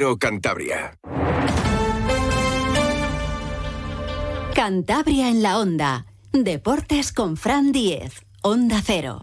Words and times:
Cantabria. 0.00 0.96
Cantabria 4.54 5.28
en 5.28 5.42
la 5.42 5.58
onda. 5.58 6.06
Deportes 6.32 7.12
con 7.12 7.36
Fran 7.36 7.70
Diez. 7.70 8.24
Onda 8.40 8.80
Cero. 8.82 9.20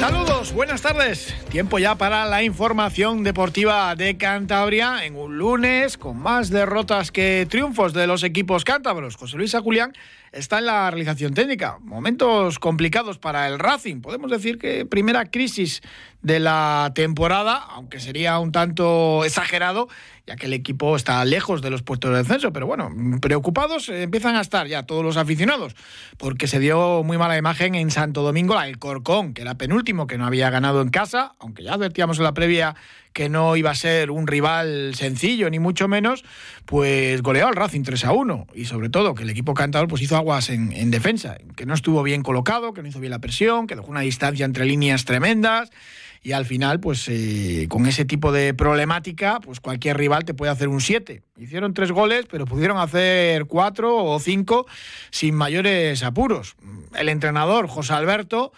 Saludos, 0.00 0.35
buenas 0.52 0.82
tardes. 0.82 1.34
Tiempo 1.50 1.78
ya 1.78 1.96
para 1.96 2.26
la 2.26 2.42
información 2.42 3.24
deportiva 3.24 3.94
de 3.96 4.16
Cantabria 4.16 5.04
en 5.04 5.16
un 5.16 5.38
lunes 5.38 5.96
con 5.96 6.18
más 6.18 6.50
derrotas 6.50 7.10
que 7.10 7.46
triunfos 7.48 7.92
de 7.92 8.06
los 8.06 8.22
equipos 8.22 8.64
cántabros. 8.64 9.16
José 9.16 9.36
Luis 9.36 9.56
Julián 9.56 9.92
está 10.32 10.58
en 10.58 10.66
la 10.66 10.90
realización 10.90 11.34
técnica. 11.34 11.78
Momentos 11.80 12.58
complicados 12.58 13.18
para 13.18 13.48
el 13.48 13.58
Racing. 13.58 14.00
Podemos 14.00 14.30
decir 14.30 14.58
que 14.58 14.84
primera 14.84 15.30
crisis 15.30 15.80
de 16.22 16.40
la 16.40 16.92
temporada, 16.94 17.56
aunque 17.56 18.00
sería 18.00 18.38
un 18.38 18.52
tanto 18.52 19.24
exagerado, 19.24 19.88
ya 20.26 20.36
que 20.36 20.46
el 20.46 20.52
equipo 20.52 20.96
está 20.96 21.24
lejos 21.24 21.62
de 21.62 21.70
los 21.70 21.82
puestos 21.82 22.10
de 22.10 22.18
descenso. 22.18 22.52
Pero 22.52 22.66
bueno, 22.66 22.90
preocupados 23.20 23.88
empiezan 23.88 24.34
a 24.34 24.40
estar 24.40 24.66
ya 24.66 24.82
todos 24.82 25.04
los 25.04 25.16
aficionados, 25.16 25.74
porque 26.18 26.48
se 26.48 26.58
dio 26.58 27.02
muy 27.04 27.16
mala 27.16 27.36
imagen 27.36 27.74
en 27.74 27.90
Santo 27.90 28.22
Domingo, 28.22 28.60
el 28.60 28.78
Corcón, 28.78 29.34
que 29.34 29.42
era 29.42 29.54
penúltimo, 29.54 30.06
que 30.06 30.18
no 30.18 30.26
había 30.26 30.35
ganado 30.38 30.82
en 30.82 30.90
casa, 30.90 31.32
aunque 31.38 31.62
ya 31.62 31.74
advertíamos 31.74 32.18
en 32.18 32.24
la 32.24 32.34
previa 32.34 32.76
que 33.16 33.30
no 33.30 33.56
iba 33.56 33.70
a 33.70 33.74
ser 33.74 34.10
un 34.10 34.26
rival 34.26 34.94
sencillo, 34.94 35.48
ni 35.48 35.58
mucho 35.58 35.88
menos, 35.88 36.22
pues 36.66 37.22
goleó 37.22 37.46
al 37.46 37.56
Racing 37.56 37.82
3 37.82 38.04
a 38.04 38.12
1. 38.12 38.46
Y 38.54 38.66
sobre 38.66 38.90
todo 38.90 39.14
que 39.14 39.22
el 39.22 39.30
equipo 39.30 39.54
cantador 39.54 39.88
pues 39.88 40.02
hizo 40.02 40.16
aguas 40.16 40.50
en, 40.50 40.90
defensa, 40.90 41.38
que 41.56 41.64
no 41.64 41.72
estuvo 41.72 42.02
bien 42.02 42.22
colocado, 42.22 42.74
que 42.74 42.82
no 42.82 42.88
hizo 42.88 43.00
bien 43.00 43.12
la 43.12 43.18
presión, 43.18 43.66
que 43.66 43.74
dejó 43.74 43.88
una 43.88 44.00
distancia 44.00 44.44
entre 44.44 44.66
líneas 44.66 45.06
tremendas. 45.06 45.70
Y 46.22 46.32
al 46.32 46.44
final, 46.44 46.78
pues 46.78 47.08
eh, 47.08 47.66
con 47.70 47.86
ese 47.86 48.04
tipo 48.04 48.32
de 48.32 48.52
problemática, 48.52 49.40
pues 49.40 49.60
cualquier 49.60 49.96
rival 49.96 50.26
te 50.26 50.34
puede 50.34 50.52
hacer 50.52 50.68
un 50.68 50.82
7. 50.82 51.22
Hicieron 51.38 51.72
tres 51.72 51.92
goles, 51.92 52.26
pero 52.30 52.44
pudieron 52.44 52.76
hacer 52.76 53.46
cuatro 53.46 53.96
o 53.96 54.20
cinco 54.20 54.66
sin 55.10 55.34
mayores 55.34 56.02
apuros. 56.02 56.56
El 56.94 57.08
entrenador, 57.08 57.66
José 57.66 57.94
Alberto, 57.94 58.52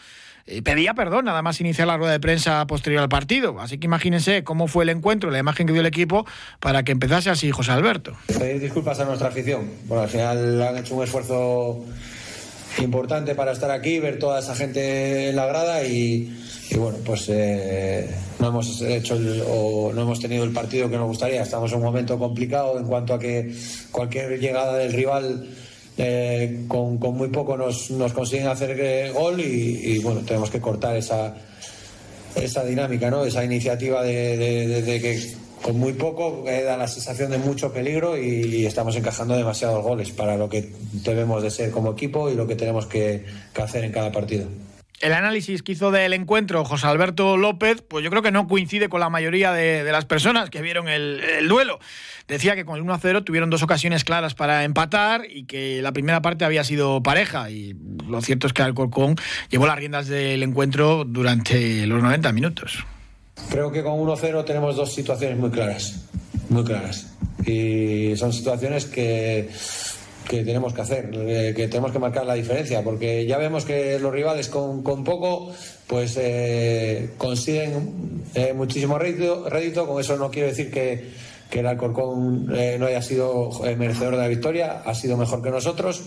pedía 0.64 0.94
perdón 0.94 1.26
nada 1.26 1.42
más 1.42 1.60
iniciar 1.60 1.88
la 1.88 1.96
rueda 1.96 2.12
de 2.12 2.20
prensa 2.20 2.66
posterior 2.66 3.02
al 3.02 3.08
partido. 3.08 3.60
Así 3.60 3.78
que 3.78 3.86
imagínense 3.86 4.44
cómo 4.44 4.66
fue 4.66 4.84
el 4.84 4.90
encuentro, 4.90 5.30
la 5.30 5.38
imagen 5.38 5.66
que 5.66 5.72
dio 5.72 5.80
el 5.80 5.86
equipo 5.86 6.26
para 6.60 6.82
que 6.82 6.92
empezase 6.92 7.30
así 7.30 7.50
José 7.50 7.72
Alberto. 7.72 8.16
Pedir 8.26 8.60
disculpas 8.60 9.00
a 9.00 9.04
nuestra 9.04 9.28
afición. 9.28 9.70
Bueno, 9.86 10.02
al 10.02 10.08
final 10.08 10.62
han 10.62 10.76
hecho 10.78 10.94
un 10.94 11.04
esfuerzo 11.04 11.84
importante 12.78 13.34
para 13.34 13.52
estar 13.52 13.70
aquí, 13.70 13.98
ver 13.98 14.18
toda 14.18 14.38
esa 14.38 14.54
gente 14.54 15.30
en 15.30 15.36
la 15.36 15.46
grada 15.46 15.84
y, 15.84 16.32
bueno, 16.76 16.98
pues 17.04 17.26
eh, 17.28 18.08
no 18.38 18.48
hemos 18.48 18.80
hecho 18.82 19.18
o 19.48 19.92
no 19.92 20.02
hemos 20.02 20.20
tenido 20.20 20.44
el 20.44 20.52
partido 20.52 20.88
que 20.88 20.96
nos 20.96 21.08
gustaría. 21.08 21.42
Estamos 21.42 21.72
en 21.72 21.78
un 21.78 21.84
momento 21.84 22.18
complicado 22.18 22.78
en 22.78 22.86
cuanto 22.86 23.14
a 23.14 23.18
que 23.18 23.54
cualquier 23.90 24.38
llegada 24.38 24.76
del 24.76 24.92
rival 24.92 25.48
eh, 26.00 26.64
con, 26.68 26.98
muy 27.00 27.28
poco 27.28 27.56
nos, 27.56 27.90
consiguen 28.12 28.46
hacer 28.46 28.78
eh, 28.80 29.10
gol 29.10 29.40
y, 29.40 29.98
bueno, 29.98 30.20
tenemos 30.20 30.48
que 30.48 30.60
cortar 30.60 30.96
esa, 30.96 31.34
esa 32.36 32.64
dinámica, 32.64 33.10
¿no? 33.10 33.24
esa 33.24 33.44
iniciativa 33.44 34.04
de, 34.04 34.84
que 35.02 35.32
con 35.60 35.76
muy 35.76 35.94
poco 35.94 36.44
eh, 36.46 36.62
da 36.62 36.76
la 36.76 36.86
sensación 36.86 37.32
de 37.32 37.38
mucho 37.38 37.72
peligro 37.72 38.16
y, 38.16 38.64
estamos 38.64 38.94
encajando 38.94 39.36
demasiados 39.36 39.82
goles 39.82 40.12
para 40.12 40.36
lo 40.36 40.48
que 40.48 40.70
debemos 40.92 41.42
de 41.42 41.50
ser 41.50 41.72
como 41.72 41.90
equipo 41.90 42.30
y 42.30 42.36
lo 42.36 42.46
que 42.46 42.54
tenemos 42.54 42.86
que 42.86 43.24
hacer 43.56 43.82
en 43.82 43.90
cada 43.90 44.12
partido. 44.12 44.46
El 45.00 45.12
análisis 45.12 45.62
que 45.62 45.72
hizo 45.72 45.92
del 45.92 46.12
encuentro 46.12 46.64
José 46.64 46.88
Alberto 46.88 47.36
López, 47.36 47.82
pues 47.86 48.02
yo 48.02 48.10
creo 48.10 48.20
que 48.20 48.32
no 48.32 48.48
coincide 48.48 48.88
con 48.88 48.98
la 48.98 49.08
mayoría 49.08 49.52
de, 49.52 49.84
las 49.92 50.06
personas 50.06 50.50
que 50.50 50.60
vieron 50.60 50.88
el, 50.88 51.46
duelo. 51.48 51.78
Decía 52.26 52.56
que 52.56 52.64
con 52.64 52.76
el 52.76 52.84
1-0 52.84 53.24
tuvieron 53.24 53.48
dos 53.48 53.62
ocasiones 53.62 54.02
claras 54.02 54.34
para 54.34 54.64
empatar 54.64 55.22
y 55.30 55.44
que 55.44 55.80
la 55.82 55.92
primera 55.92 56.20
parte 56.20 56.44
había 56.44 56.64
sido 56.64 57.00
pareja. 57.00 57.48
Y 57.48 57.76
lo 58.08 58.20
cierto 58.22 58.48
es 58.48 58.52
que 58.52 58.62
Alcorcón 58.62 59.14
llevó 59.50 59.68
las 59.68 59.78
riendas 59.78 60.08
del 60.08 60.42
encuentro 60.42 61.04
durante 61.04 61.86
los 61.86 62.02
90 62.02 62.32
minutos. 62.32 62.84
Creo 63.50 63.70
que 63.70 63.84
con 63.84 64.00
1-0 64.00 64.44
tenemos 64.44 64.74
dos 64.74 64.92
situaciones 64.92 65.38
muy 65.38 65.50
claras, 65.50 66.06
muy 66.48 66.64
claras. 66.64 67.14
Y 67.46 68.16
son 68.16 68.32
situaciones 68.32 68.86
que 68.86 69.48
que 70.28 70.44
tenemos 70.44 70.74
que 70.74 70.82
hacer, 70.82 71.10
eh, 71.14 71.54
que 71.56 71.68
tenemos 71.68 71.90
que 71.90 71.98
marcar 71.98 72.26
la 72.26 72.34
diferencia, 72.34 72.82
porque 72.82 73.26
ya 73.26 73.38
vemos 73.38 73.64
que 73.64 73.98
los 73.98 74.12
rivales 74.12 74.48
con, 74.48 74.82
poco 74.82 75.50
pues 75.86 76.16
eh, 76.20 77.10
consiguen 77.16 78.22
eh, 78.34 78.52
muchísimo 78.52 78.98
rédito, 78.98 79.86
con 79.86 80.00
eso 80.00 80.16
no 80.18 80.30
quiero 80.30 80.48
decir 80.48 80.70
que, 80.70 81.08
que 81.50 81.60
el 81.60 81.66
Alcorcón 81.66 82.46
no 82.46 82.86
haya 82.86 83.00
sido 83.00 83.50
merecedor 83.78 84.16
de 84.16 84.22
la 84.22 84.28
victoria, 84.28 84.82
ha 84.84 84.94
sido 84.94 85.16
mejor 85.16 85.42
que 85.42 85.50
nosotros. 85.50 86.02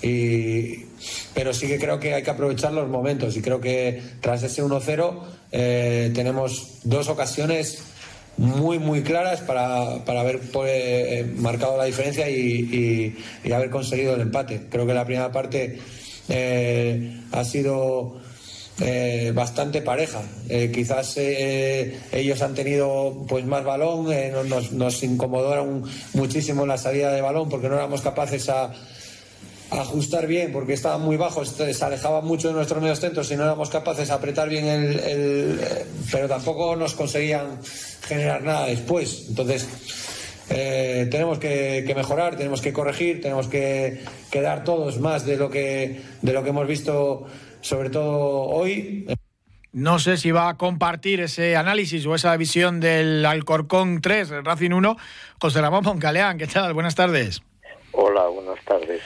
Y, 0.00 0.86
pero 1.34 1.52
sí 1.52 1.66
que 1.66 1.78
creo 1.78 1.98
que 1.98 2.14
hay 2.14 2.22
que 2.22 2.30
aprovechar 2.30 2.72
los 2.72 2.88
momentos 2.88 3.36
y 3.36 3.42
creo 3.42 3.60
que 3.60 4.00
tras 4.20 4.42
ese 4.44 4.62
1-0 4.62 6.12
tenemos 6.14 6.78
dos 6.84 7.08
ocasiones 7.08 7.82
muy, 8.38 8.78
muy 8.78 9.02
claras 9.02 9.40
para, 9.40 10.04
para 10.04 10.20
haber 10.20 10.38
pues, 10.38 10.70
eh, 10.72 11.32
marcado 11.36 11.76
la 11.76 11.84
diferencia 11.84 12.30
y, 12.30 13.16
haber 13.52 13.70
conseguido 13.70 14.14
el 14.14 14.22
empate. 14.22 14.62
Creo 14.70 14.86
que 14.86 14.94
la 14.94 15.04
primera 15.04 15.30
parte 15.32 15.78
eh, 16.28 17.20
ha 17.32 17.44
sido 17.44 18.20
eh, 18.80 19.32
bastante 19.34 19.82
pareja. 19.82 20.22
quizás 20.72 21.16
ellos 21.18 22.40
han 22.42 22.54
tenido 22.54 23.26
pues 23.28 23.44
más 23.44 23.64
balón, 23.64 24.08
nos, 24.48 24.72
nos 24.72 25.02
incomodaron 25.02 25.82
muchísimo 26.14 26.64
la 26.64 26.78
salida 26.78 27.12
de 27.12 27.20
balón 27.20 27.48
porque 27.48 27.68
no 27.68 27.74
éramos 27.74 28.02
capaces 28.02 28.48
a 28.48 28.72
ajustar 29.70 30.26
bien 30.26 30.52
porque 30.52 30.72
estaban 30.72 31.02
muy 31.02 31.16
bajos, 31.16 31.48
se 31.50 31.84
alejaban 31.84 32.24
mucho 32.24 32.48
de 32.48 32.54
nuestros 32.54 32.80
medios 32.80 33.00
centros 33.00 33.30
y 33.30 33.36
no 33.36 33.44
éramos 33.44 33.70
capaces 33.70 34.08
de 34.08 34.14
apretar 34.14 34.48
bien 34.48 34.66
el, 34.66 35.60
pero 36.10 36.28
tampoco 36.28 36.76
nos 36.76 36.94
conseguían 36.94 37.60
generar 38.06 38.42
nada 38.42 38.66
después. 38.66 39.26
Entonces, 39.28 39.68
eh, 40.50 41.06
tenemos 41.10 41.38
que, 41.38 41.92
mejorar, 41.94 42.36
tenemos 42.36 42.62
que 42.62 42.72
corregir, 42.72 43.20
tenemos 43.20 43.48
que, 43.48 44.02
que, 44.30 44.40
dar 44.40 44.64
todos 44.64 44.98
más 44.98 45.26
de 45.26 45.36
lo 45.36 45.50
que 45.50 46.00
de 46.22 46.32
lo 46.32 46.42
que 46.42 46.50
hemos 46.50 46.66
visto, 46.66 47.26
sobre 47.60 47.90
todo 47.90 48.42
hoy. 48.44 49.06
No 49.72 49.98
sé 49.98 50.16
si 50.16 50.30
va 50.30 50.48
a 50.48 50.56
compartir 50.56 51.20
ese 51.20 51.54
análisis 51.54 52.06
o 52.06 52.14
esa 52.14 52.34
visión 52.38 52.80
del 52.80 53.26
Alcorcón 53.26 54.00
3, 54.00 54.42
Racing 54.42 54.70
1, 54.72 54.96
José 55.38 55.60
Ramón 55.60 55.84
Moncaleán. 55.84 56.38
¿Qué 56.38 56.46
tal? 56.46 56.72
Buenas 56.72 56.94
tardes. 56.94 57.42
Hola, 57.92 58.28
buenas 58.28 58.64
tardes. 58.64 59.02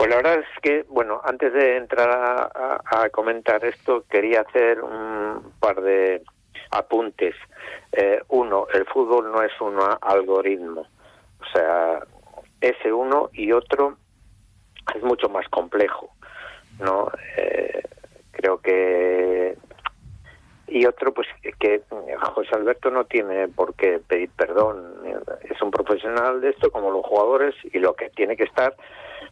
Pues 0.00 0.08
la 0.08 0.16
verdad 0.16 0.36
es 0.36 0.60
que, 0.62 0.86
bueno, 0.88 1.20
antes 1.22 1.52
de 1.52 1.76
entrar 1.76 2.08
a, 2.08 3.10
comentar 3.10 3.62
esto, 3.66 4.04
quería 4.08 4.40
hacer 4.40 4.80
un 4.80 5.52
par 5.60 5.82
de 5.82 6.22
apuntes. 6.70 7.34
Eh, 7.92 8.18
uno, 8.28 8.66
el 8.72 8.86
fútbol 8.86 9.30
no 9.30 9.42
es 9.42 9.52
un 9.60 9.78
algoritmo. 10.00 10.86
O 11.38 11.44
sea, 11.52 12.00
ese 12.62 12.90
uno 12.90 13.28
y 13.34 13.52
otro 13.52 13.98
es 14.94 15.02
mucho 15.02 15.28
más 15.28 15.46
complejo, 15.50 16.10
¿no? 16.78 17.12
Eh, 17.36 17.82
creo 18.30 18.56
que 18.56 19.58
y 20.66 20.86
otro 20.86 21.12
pues 21.12 21.28
que 21.58 21.82
José 22.32 22.54
Alberto 22.54 22.90
no 22.90 23.04
tiene 23.04 23.48
por 23.48 23.74
qué 23.74 23.98
pedir 23.98 24.30
perdón 24.30 24.94
es 25.42 25.60
un 25.60 25.72
profesional 25.72 26.40
de 26.40 26.50
esto 26.50 26.70
como 26.70 26.92
los 26.92 27.04
jugadores 27.04 27.56
y 27.64 27.80
lo 27.80 27.94
que 27.94 28.08
tiene 28.10 28.36
que 28.36 28.44
estar 28.44 28.76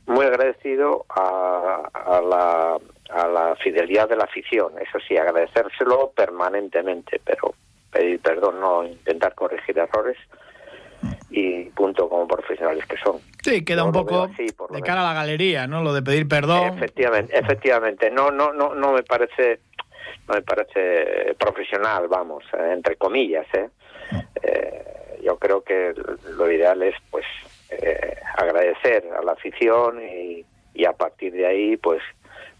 muy 0.06 0.26
agradecido 0.26 1.04
a, 1.10 2.20
la, 2.22 2.78
a 3.10 3.28
la 3.28 3.56
fidelidad 3.56 4.08
de 4.08 4.16
la 4.16 4.24
afición, 4.24 4.72
eso 4.80 4.98
sí, 5.06 5.16
agradecérselo 5.16 6.10
permanentemente, 6.10 7.20
pero 7.24 7.54
pedir 7.90 8.20
perdón, 8.20 8.60
no 8.60 8.84
intentar 8.84 9.34
corregir 9.34 9.78
errores 9.78 10.16
y 11.30 11.64
punto 11.70 12.08
como 12.08 12.26
profesionales 12.26 12.84
que 12.86 12.96
son. 12.96 13.18
Sí, 13.42 13.64
queda 13.64 13.84
un 13.84 13.92
poco 13.92 14.28
de 14.28 14.80
cara 14.82 15.02
a 15.02 15.12
la 15.12 15.14
galería, 15.14 15.66
¿no? 15.66 15.82
Lo 15.82 15.92
de 15.92 16.02
pedir 16.02 16.26
perdón. 16.26 16.76
Efectivamente, 16.76 17.38
efectivamente. 17.38 18.10
No, 18.10 18.30
no, 18.30 18.52
no, 18.52 18.74
no 18.74 18.92
me 18.92 19.02
parece, 19.02 19.60
no 20.26 20.34
me 20.34 20.42
parece 20.42 21.34
profesional, 21.38 22.08
vamos, 22.08 22.44
eh, 22.52 22.72
entre 22.72 22.96
comillas, 22.96 23.46
¿eh? 23.54 23.68
¿eh? 24.42 25.18
Yo 25.22 25.38
creo 25.38 25.62
que 25.62 25.94
lo 26.36 26.50
ideal 26.50 26.82
es, 26.82 26.94
pues, 27.10 27.26
eh, 27.70 28.16
agradecer 28.36 29.04
a 29.16 29.22
la 29.22 29.32
afición 29.32 30.00
y, 30.02 30.44
a 30.86 30.92
partir 30.92 31.32
de 31.32 31.44
ahí 31.44 31.76
pues 31.76 32.00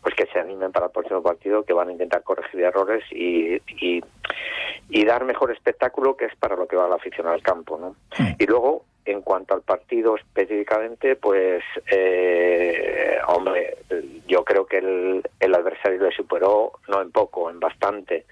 pues 0.03 0.15
que 0.17 0.27
se 0.27 0.41
animen 0.41 0.73
para 0.73 0.87
el 0.87 0.93
próximo 0.93 1.23
partido 1.23 1.63
que 1.63 1.73
van 1.73 1.89
a 1.89 1.93
intentar 1.93 2.23
corregir 2.25 2.61
errores 2.63 3.05
y, 3.13 3.63
y, 3.81 5.05
dar 5.05 5.25
mejor 5.25 5.53
espectáculo 5.53 6.17
que 6.17 6.25
es 6.25 6.35
para 6.37 6.57
lo 6.57 6.67
que 6.67 6.77
va 6.77 6.89
la 6.89 6.97
afición 6.97 7.29
al 7.29 7.43
campo 7.43 7.79
¿no? 7.79 7.95
y 8.39 8.47
luego 8.47 8.85
en 9.05 9.23
cuanto 9.23 9.55
al 9.55 9.63
partido 9.63 10.17
específicamente 10.17 11.15
pues 11.15 11.63
eh, 11.91 13.19
hombre 13.29 13.79
yo 14.27 14.45
creo 14.45 14.67
que 14.67 14.79
el, 14.79 15.23
el 15.39 15.55
adversario 15.55 16.03
le 16.03 16.11
superó 16.11 16.73
no 16.89 17.01
en 17.01 17.13
poco 17.13 17.51
en 17.51 17.61
bastante 17.61 18.27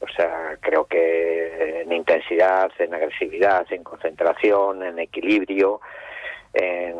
O 0.00 0.08
sea, 0.08 0.56
creo 0.60 0.86
que 0.86 1.82
en 1.82 1.92
intensidad, 1.92 2.70
en 2.78 2.94
agresividad, 2.94 3.66
en 3.70 3.84
concentración, 3.84 4.82
en 4.82 4.98
equilibrio, 4.98 5.80
eh, 6.54 6.94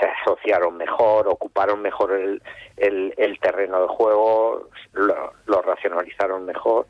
se 0.00 0.06
asociaron 0.06 0.76
mejor, 0.76 1.28
ocuparon 1.28 1.80
mejor 1.80 2.12
el, 2.12 2.42
el, 2.76 3.38
terreno 3.40 3.82
de 3.82 3.88
juego, 3.88 4.68
lo, 4.92 5.62
racionalizaron 5.62 6.44
mejor 6.44 6.86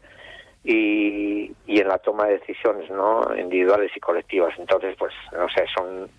y, 0.65 1.53
y, 1.67 1.81
en 1.81 1.89
la 1.89 1.99
toma 1.99 2.27
de 2.27 2.39
decisiones 2.39 2.91
no 2.91 3.35
individuales 3.37 3.93
y 3.97 4.01
colectivas. 4.01 4.55
Entonces, 4.59 4.97
pues, 4.99 5.13
no 5.33 5.49
sé, 5.49 5.65
son 5.77 6.11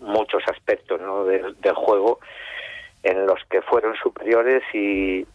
muchos 0.00 0.42
aspectos 0.48 1.00
¿no? 1.00 1.24
del, 1.24 1.56
juego 1.74 2.20
en 3.02 3.26
los 3.26 3.40
que 3.50 3.62
fueron 3.62 3.94
superiores 3.96 4.62
y, 4.72 5.26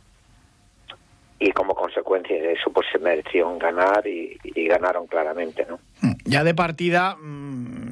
y 1.40 1.52
como 1.52 1.74
consecuencia 1.76 2.36
de 2.42 2.54
eso 2.54 2.72
pues 2.72 2.88
se 2.92 3.00
merecieron 3.00 3.58
ganar 3.60 4.06
y, 4.06 4.38
y 4.44 4.68
ganaron 4.68 5.08
claramente 5.08 5.66
no 5.70 5.80
ya 6.26 6.44
de 6.44 6.54
partida 6.54 7.16
mm, 7.16 7.91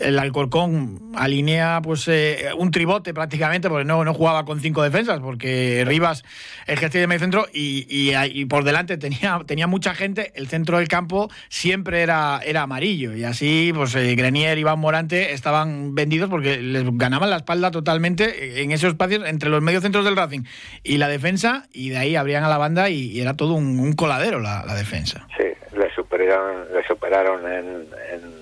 el 0.00 0.18
Alcorcón 0.18 1.12
alinea 1.14 1.80
pues 1.82 2.08
eh, 2.08 2.50
un 2.56 2.70
tribote 2.70 3.14
prácticamente, 3.14 3.68
porque 3.68 3.84
no, 3.84 4.04
no 4.04 4.14
jugaba 4.14 4.44
con 4.44 4.60
cinco 4.60 4.82
defensas, 4.82 5.20
porque 5.20 5.84
Rivas 5.86 6.24
ejercía 6.66 7.00
de 7.00 7.06
medio 7.06 7.20
centro 7.20 7.46
y, 7.52 7.86
y, 7.88 8.44
por 8.46 8.64
delante 8.64 8.96
tenía, 8.96 9.40
tenía 9.46 9.66
mucha 9.66 9.94
gente, 9.94 10.32
el 10.34 10.48
centro 10.48 10.78
del 10.78 10.88
campo 10.88 11.30
siempre 11.48 12.02
era, 12.02 12.40
era 12.44 12.62
amarillo. 12.62 13.14
Y 13.14 13.24
así, 13.24 13.72
pues 13.74 13.94
eh, 13.94 14.14
Grenier 14.14 14.58
y 14.58 14.62
Iván 14.62 14.78
Morante 14.78 15.32
estaban 15.32 15.94
vendidos 15.94 16.30
porque 16.30 16.58
les 16.58 16.84
ganaban 16.96 17.30
la 17.30 17.36
espalda 17.36 17.70
totalmente 17.70 18.62
en 18.62 18.70
esos 18.70 18.90
espacios 18.90 19.26
entre 19.26 19.50
los 19.50 19.62
mediocentros 19.62 20.04
del 20.04 20.16
Racing 20.16 20.42
y 20.82 20.98
la 20.98 21.08
defensa, 21.08 21.66
y 21.72 21.90
de 21.90 21.98
ahí 21.98 22.16
abrían 22.16 22.44
a 22.44 22.48
la 22.48 22.58
banda 22.58 22.90
y, 22.90 23.20
era 23.20 23.34
todo 23.34 23.54
un, 23.54 23.92
coladero 23.92 24.40
la, 24.40 24.64
defensa. 24.74 25.26
Sí, 25.36 25.44
le 25.76 25.94
superaron, 25.94 26.66
superaron 26.88 27.46
en 27.46 28.41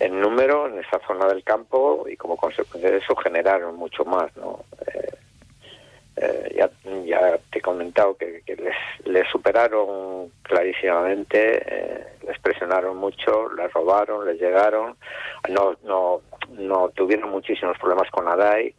número 0.00 0.66
en 0.66 0.78
esa 0.78 1.00
zona 1.06 1.26
del 1.26 1.42
campo 1.42 2.06
y 2.08 2.16
como 2.16 2.36
consecuencia 2.36 2.90
de 2.90 2.98
eso 2.98 3.16
generaron 3.16 3.76
mucho 3.76 4.04
más, 4.04 4.34
¿no? 4.36 4.64
Eh, 4.86 5.10
eh, 6.18 6.54
ya, 6.56 6.70
ya 7.04 7.38
te 7.50 7.58
he 7.58 7.62
comentado 7.62 8.16
que, 8.16 8.42
les, 9.04 9.28
superaron 9.28 10.30
clarísimamente, 10.42 11.62
eh, 11.66 12.04
les 12.26 12.38
presionaron 12.40 12.96
mucho, 12.96 13.52
les 13.54 13.72
robaron, 13.72 14.26
les 14.26 14.40
llegaron, 14.40 14.96
no, 15.50 15.76
no, 15.84 16.20
no 16.50 16.88
tuvieron 16.90 17.30
muchísimos 17.30 17.78
problemas 17.78 18.10
con 18.10 18.28
Adai, 18.28 18.74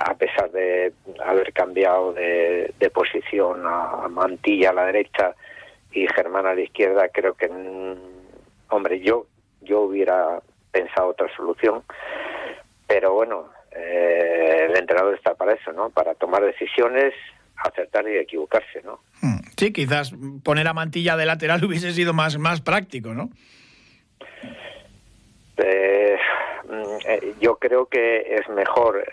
a 0.00 0.14
pesar 0.14 0.50
de 0.50 0.92
haber 1.24 1.52
cambiado 1.52 2.12
de, 2.12 2.74
de 2.78 2.90
posición 2.90 3.62
a 3.64 4.08
Mantilla 4.08 4.70
a 4.70 4.74
la 4.74 4.86
derecha 4.86 5.34
y 5.92 6.06
Germán 6.08 6.46
a 6.46 6.54
la 6.54 6.62
izquierda, 6.62 7.08
creo 7.08 7.34
que, 7.34 7.48
mm, 7.48 7.94
hombre, 8.70 9.00
yo 9.00 9.26
yo 9.60 9.82
hubiera 9.82 10.40
pensado 10.70 11.08
otra 11.08 11.28
solución, 11.36 11.82
pero 12.86 13.12
bueno, 13.14 13.48
eh, 13.72 14.66
el 14.68 14.76
entrenador 14.76 15.14
está 15.14 15.34
para 15.34 15.54
eso, 15.54 15.72
¿no? 15.72 15.90
Para 15.90 16.14
tomar 16.14 16.42
decisiones, 16.44 17.14
acertar 17.56 18.08
y 18.08 18.16
equivocarse, 18.16 18.82
¿no? 18.82 19.00
Hmm. 19.20 19.38
Sí, 19.56 19.72
quizás 19.72 20.12
poner 20.44 20.68
a 20.68 20.74
Mantilla 20.74 21.16
de 21.16 21.26
lateral 21.26 21.64
hubiese 21.64 21.92
sido 21.92 22.12
más, 22.12 22.38
más 22.38 22.60
práctico, 22.60 23.14
¿no? 23.14 23.30
Eh, 25.56 26.16
mm, 26.68 27.08
eh, 27.08 27.34
yo 27.40 27.56
creo 27.56 27.86
que 27.86 28.36
es 28.36 28.48
mejor 28.48 29.04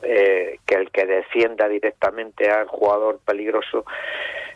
que 0.00 0.74
el 0.74 0.90
que 0.90 1.06
defienda 1.06 1.68
directamente 1.68 2.50
al 2.50 2.66
jugador 2.66 3.20
peligroso 3.24 3.84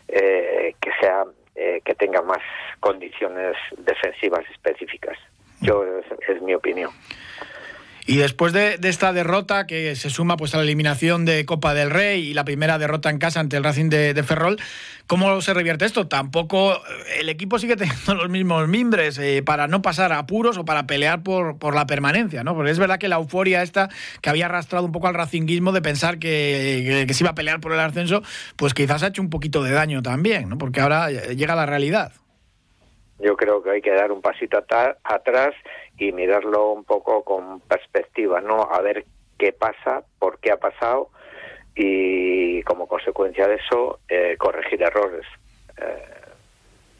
que 0.07 0.91
sea 0.99 1.25
eh, 1.55 1.81
que 1.85 1.93
tenga 1.95 2.21
más 2.21 2.41
condiciones 2.79 3.55
defensivas 3.77 4.43
específicas. 4.51 5.17
Yo 5.61 5.83
es, 6.27 6.41
mi 6.41 6.53
opinión. 6.53 6.91
Y 8.05 8.17
después 8.17 8.51
de, 8.51 8.77
esta 8.83 9.13
derrota 9.13 9.65
que 9.65 9.95
se 9.95 10.09
suma 10.09 10.35
pues 10.35 10.53
a 10.53 10.57
la 10.57 10.63
eliminación 10.63 11.23
de 11.23 11.45
Copa 11.45 11.73
del 11.73 11.89
Rey 11.89 12.27
y 12.27 12.33
la 12.33 12.43
primera 12.43 12.77
derrota 12.77 13.09
en 13.09 13.17
casa 13.17 13.39
ante 13.39 13.55
el 13.55 13.63
Racing 13.63 13.89
de, 13.89 14.23
Ferrol, 14.23 14.57
¿cómo 15.07 15.39
se 15.41 15.53
revierte 15.53 15.85
esto? 15.85 16.07
Tampoco 16.07 16.73
eh, 16.73 17.19
el 17.19 17.29
equipo 17.29 17.59
sigue 17.59 17.75
teniendo 17.77 18.15
los 18.15 18.29
mismos 18.29 18.67
mimbres 18.67 19.17
eh, 19.19 19.41
para 19.41 19.67
no 19.67 19.81
pasar 19.81 20.11
a 20.11 20.19
apuros 20.19 20.57
o 20.57 20.65
para 20.65 20.85
pelear 20.85 21.23
por, 21.23 21.57
por 21.57 21.75
la 21.75 21.85
permanencia, 21.85 22.43
¿no? 22.43 22.55
Porque 22.55 22.71
es 22.71 22.79
verdad 22.79 22.97
que 22.97 23.07
la 23.07 23.15
euforia 23.15 23.63
esta 23.63 23.89
que 24.21 24.29
había 24.29 24.47
arrastrado 24.47 24.85
un 24.85 24.91
poco 24.91 25.07
al 25.07 25.13
racinguismo 25.13 25.71
de 25.71 25.81
pensar 25.81 26.19
que, 26.19 27.05
que 27.07 27.13
se 27.13 27.23
iba 27.23 27.31
a 27.31 27.35
pelear 27.35 27.61
por 27.61 27.71
el 27.71 27.79
ascenso, 27.79 28.21
pues 28.57 28.73
quizás 28.73 29.03
ha 29.03 29.07
hecho 29.07 29.21
un 29.21 29.29
poquito 29.29 29.63
de 29.63 29.71
daño 29.71 30.01
también, 30.01 30.49
¿no? 30.49 30.57
Porque 30.57 30.81
ahora 30.81 31.09
llega 31.09 31.55
la 31.55 31.65
realidad. 31.65 32.11
Yo 33.19 33.37
creo 33.37 33.63
que 33.63 33.69
hay 33.69 33.81
que 33.81 33.91
dar 33.91 34.11
un 34.11 34.21
pasito 34.21 34.57
atrás 34.57 35.53
y 35.97 36.11
mirarlo 36.11 36.71
un 36.71 36.83
poco 36.83 37.23
con 37.23 37.59
perspectiva, 37.61 38.41
¿no? 38.41 38.63
A 38.71 38.81
ver 38.81 39.05
qué 39.37 39.53
pasa, 39.53 40.03
por 40.19 40.39
qué 40.39 40.51
ha 40.51 40.57
pasado 40.57 41.09
y 41.75 42.61
como 42.63 42.87
consecuencia 42.87 43.47
de 43.47 43.55
eso 43.55 43.99
eh, 44.07 44.35
corregir 44.37 44.81
errores. 44.81 45.25
Eh, 45.77 46.05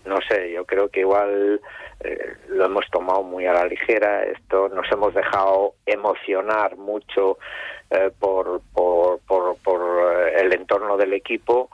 no 0.06 0.20
sé, 0.28 0.52
yo 0.52 0.66
creo 0.66 0.90
que 0.90 1.02
igual 1.02 1.62
eh, 2.02 2.34
lo 2.50 2.66
hemos 2.66 2.90
tomado 2.90 3.24
muy 3.24 3.46
a 3.46 3.54
la 3.54 3.66
ligera, 3.66 4.24
esto 4.24 4.68
nos 4.70 4.92
hemos 4.92 5.14
dejado 5.14 5.76
emocionar 5.86 6.76
mucho 6.78 7.38
por, 8.20 8.60
por, 8.74 9.20
por, 9.20 9.56
por 9.58 10.32
el 10.36 10.52
entorno 10.52 10.98
del 10.98 11.14
equipo 11.14 11.70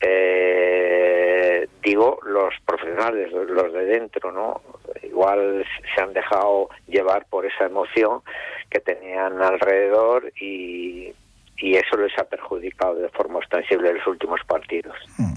eh, 0.00 1.68
digo 1.82 2.20
los 2.24 2.54
profesionales, 2.64 3.32
los 3.32 3.72
de 3.72 3.84
dentro, 3.84 4.32
¿no? 4.32 4.60
Igual 5.02 5.64
se 5.94 6.00
han 6.00 6.12
dejado 6.12 6.68
llevar 6.86 7.26
por 7.28 7.46
esa 7.46 7.66
emoción 7.66 8.22
que 8.70 8.80
tenían 8.80 9.40
alrededor 9.42 10.32
y, 10.40 11.12
y 11.56 11.76
eso 11.76 11.96
les 11.96 12.16
ha 12.18 12.24
perjudicado 12.24 12.94
de 12.94 13.08
forma 13.08 13.38
ostensible 13.38 13.90
en 13.90 13.96
los 13.96 14.06
últimos 14.06 14.40
partidos. 14.46 14.96
Hmm. 15.16 15.34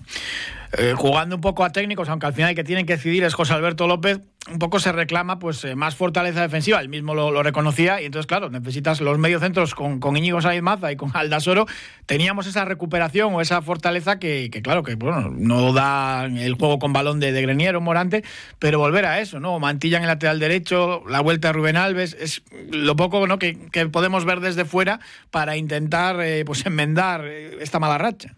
Eh, 0.78 0.94
jugando 0.96 1.36
un 1.36 1.42
poco 1.42 1.66
a 1.66 1.72
técnicos, 1.72 2.08
aunque 2.08 2.28
al 2.28 2.34
final 2.34 2.52
el 2.52 2.56
que 2.56 2.64
tienen 2.64 2.86
que 2.86 2.94
decidir 2.94 3.26
es 3.26 3.34
José 3.34 3.54
Alberto 3.54 3.88
López, 3.88 4.22
un 4.50 4.58
poco 4.58 4.80
se 4.80 4.94
reclama 4.94 5.38
pues 5.38 5.66
eh, 5.66 5.76
más 5.76 5.96
fortaleza 5.96 6.42
defensiva, 6.42 6.80
él 6.80 6.88
mismo 6.88 7.14
lo, 7.14 7.44
reconocía 7.44 8.02
y 8.02 8.06
entonces 8.06 8.26
claro, 8.26 8.50
necesitas 8.50 9.02
los 9.02 9.18
mediocentros 9.18 9.76
con, 9.76 10.00
con 10.00 10.16
Íñigo 10.16 10.42
Saiz 10.42 10.62
Maza 10.62 10.92
y 10.92 10.96
con 10.96 11.12
Aldasoro, 11.14 11.66
teníamos 12.06 12.48
esa 12.48 12.64
recuperación 12.64 13.34
o 13.34 13.42
esa 13.42 13.62
fortaleza 13.62 14.18
que, 14.18 14.50
claro, 14.64 14.84
que 14.84 14.96
bueno, 14.96 15.30
no 15.30 15.74
da 15.74 16.26
el 16.26 16.54
juego 16.54 16.80
con 16.80 16.94
balón 16.94 17.20
de, 17.20 17.34
de 17.34 17.80
Morante, 17.80 18.24
pero 18.58 18.80
volver 18.80 19.06
a 19.06 19.20
eso, 19.20 19.42
¿no? 19.42 19.60
Mantilla 19.60 19.98
en 19.98 20.04
el 20.04 20.08
lateral 20.08 20.40
derecho, 20.40 21.04
la 21.08 21.20
vuelta 21.20 21.50
de 21.50 21.54
Rubén 21.54 21.76
Alves, 21.76 22.16
es 22.20 22.44
lo 22.72 22.96
poco 22.96 23.28
¿no? 23.28 23.40
que, 23.40 23.58
podemos 23.92 24.24
ver 24.24 24.40
desde 24.40 24.64
fuera 24.64 25.02
para 25.32 25.58
intentar 25.58 26.22
eh, 26.22 26.46
pues 26.46 26.66
enmendar 26.66 27.26
esta 27.26 27.80
mala 27.80 27.98
racha. 27.98 28.36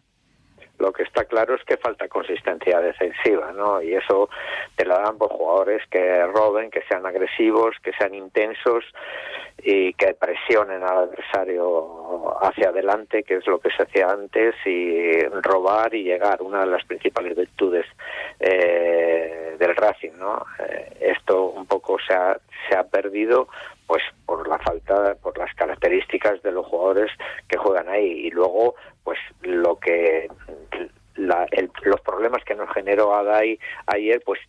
Lo 0.79 0.91
que 0.91 1.03
está 1.03 1.25
claro 1.25 1.55
es 1.55 1.63
que 1.63 1.77
falta 1.77 2.07
consistencia 2.07 2.81
defensiva, 2.81 3.51
¿no? 3.51 3.81
Y 3.81 3.93
eso 3.93 4.29
te 4.75 4.85
la 4.85 4.99
dan 4.99 5.17
por 5.17 5.29
jugadores 5.29 5.81
que 5.89 6.25
roben, 6.27 6.71
que 6.71 6.81
sean 6.89 7.05
agresivos, 7.05 7.75
que 7.83 7.93
sean 7.93 8.15
intensos 8.15 8.83
y 9.61 9.93
que 9.93 10.13
presionen 10.15 10.83
al 10.83 11.09
adversario 11.09 12.35
hacia 12.41 12.69
adelante, 12.69 13.23
que 13.23 13.35
es 13.35 13.47
lo 13.47 13.59
que 13.59 13.69
se 13.69 13.83
hacía 13.83 14.09
antes, 14.09 14.55
y 14.65 15.21
robar 15.41 15.93
y 15.93 16.03
llegar, 16.03 16.41
una 16.41 16.61
de 16.61 16.67
las 16.67 16.83
principales 16.85 17.35
virtudes 17.37 17.85
eh, 18.39 19.55
del 19.57 19.75
Racing, 19.75 20.17
¿no? 20.17 20.43
Eh, 20.59 20.97
esto 20.99 21.45
un 21.45 21.65
poco 21.65 21.97
se 21.99 22.13
ha, 22.13 22.37
se 22.67 22.75
ha 22.75 22.83
perdido 22.83 23.47
pues 23.93 24.01
por 24.25 24.47
la 24.47 24.57
falta, 24.57 25.13
por 25.21 25.37
las 25.37 25.53
características 25.53 26.41
de 26.41 26.51
los 26.51 26.65
jugadores 26.65 27.11
que 27.47 27.59
juegan 27.59 27.87
ahí 27.89 28.25
y 28.25 28.31
luego 28.31 28.73
pues 29.03 29.19
lo 29.43 29.77
que 29.77 30.27
los 31.15 32.01
problemas 32.01 32.43
que 32.43 32.55
nos 32.55 32.73
generó 32.73 33.13
Adai 33.13 33.59
ayer 33.85 34.19
pues 34.25 34.39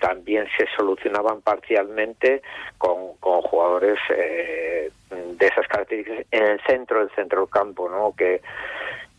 también 0.00 0.46
se 0.58 0.66
solucionaban 0.76 1.40
parcialmente 1.40 2.42
con, 2.76 3.16
con 3.20 3.40
jugadores 3.40 3.98
eh, 4.14 4.90
de 5.08 5.46
esas 5.46 5.66
características 5.66 6.26
en 6.30 6.42
el 6.42 6.60
centro 6.66 6.98
del 6.98 7.10
centro 7.14 7.40
del 7.40 7.48
campo, 7.48 7.88
¿no? 7.88 8.14
Que, 8.14 8.42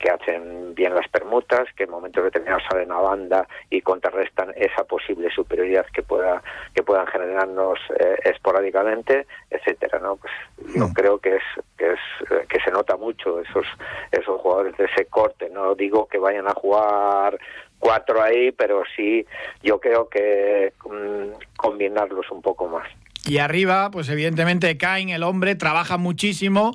que 0.02 0.10
hacen 0.10 0.74
bien 0.76 0.96
las 0.96 1.08
permutas, 1.10 1.68
que 1.76 1.84
en 1.84 1.92
momentos 1.92 2.24
determinados 2.24 2.64
salen 2.70 2.92
a 2.92 2.98
banda 2.98 3.48
y 3.70 3.82
contrarrestan 3.82 4.54
esa 4.56 4.84
posible 4.84 5.30
superioridad 5.30 5.86
que 5.94 6.02
pueda 6.02 6.42
que 6.74 6.84
puedan 6.84 7.08
generarnos 7.08 7.80
eh, 8.00 8.18
esporádicamente, 8.24 9.28
etcétera, 9.50 10.00
¿no? 10.00 10.18
Pues 10.18 10.34
yo 10.76 10.88
mm. 10.88 10.94
creo 10.94 11.20
que 11.20 11.36
es 11.36 11.44
que 11.78 11.94
es 11.94 12.48
que 12.50 12.60
se 12.60 12.72
nota 12.72 12.98
mucho 12.98 13.40
esos 13.40 13.66
esos 14.12 14.42
jugadores 14.42 14.76
de 14.78 14.86
ese 14.86 15.06
corte, 15.06 15.50
no 15.50 15.76
digo 15.76 16.08
que 16.08 16.18
vayan 16.18 16.48
a 16.48 16.54
jugar 16.54 17.38
cuatro 17.80 18.22
ahí, 18.22 18.52
pero 18.52 18.84
sí 18.96 19.26
yo 19.62 19.80
creo 19.80 20.10
que 20.10 20.74
mm, 20.86 21.56
combinarlos 21.58 22.30
un 22.32 22.42
poco 22.42 22.68
más. 22.68 22.88
Y 23.26 23.38
arriba, 23.38 23.92
pues 23.92 24.10
evidentemente 24.10 24.78
Cain, 24.78 25.10
el 25.10 25.22
hombre, 25.22 25.56
trabaja 25.56 25.98
muchísimo, 25.98 26.74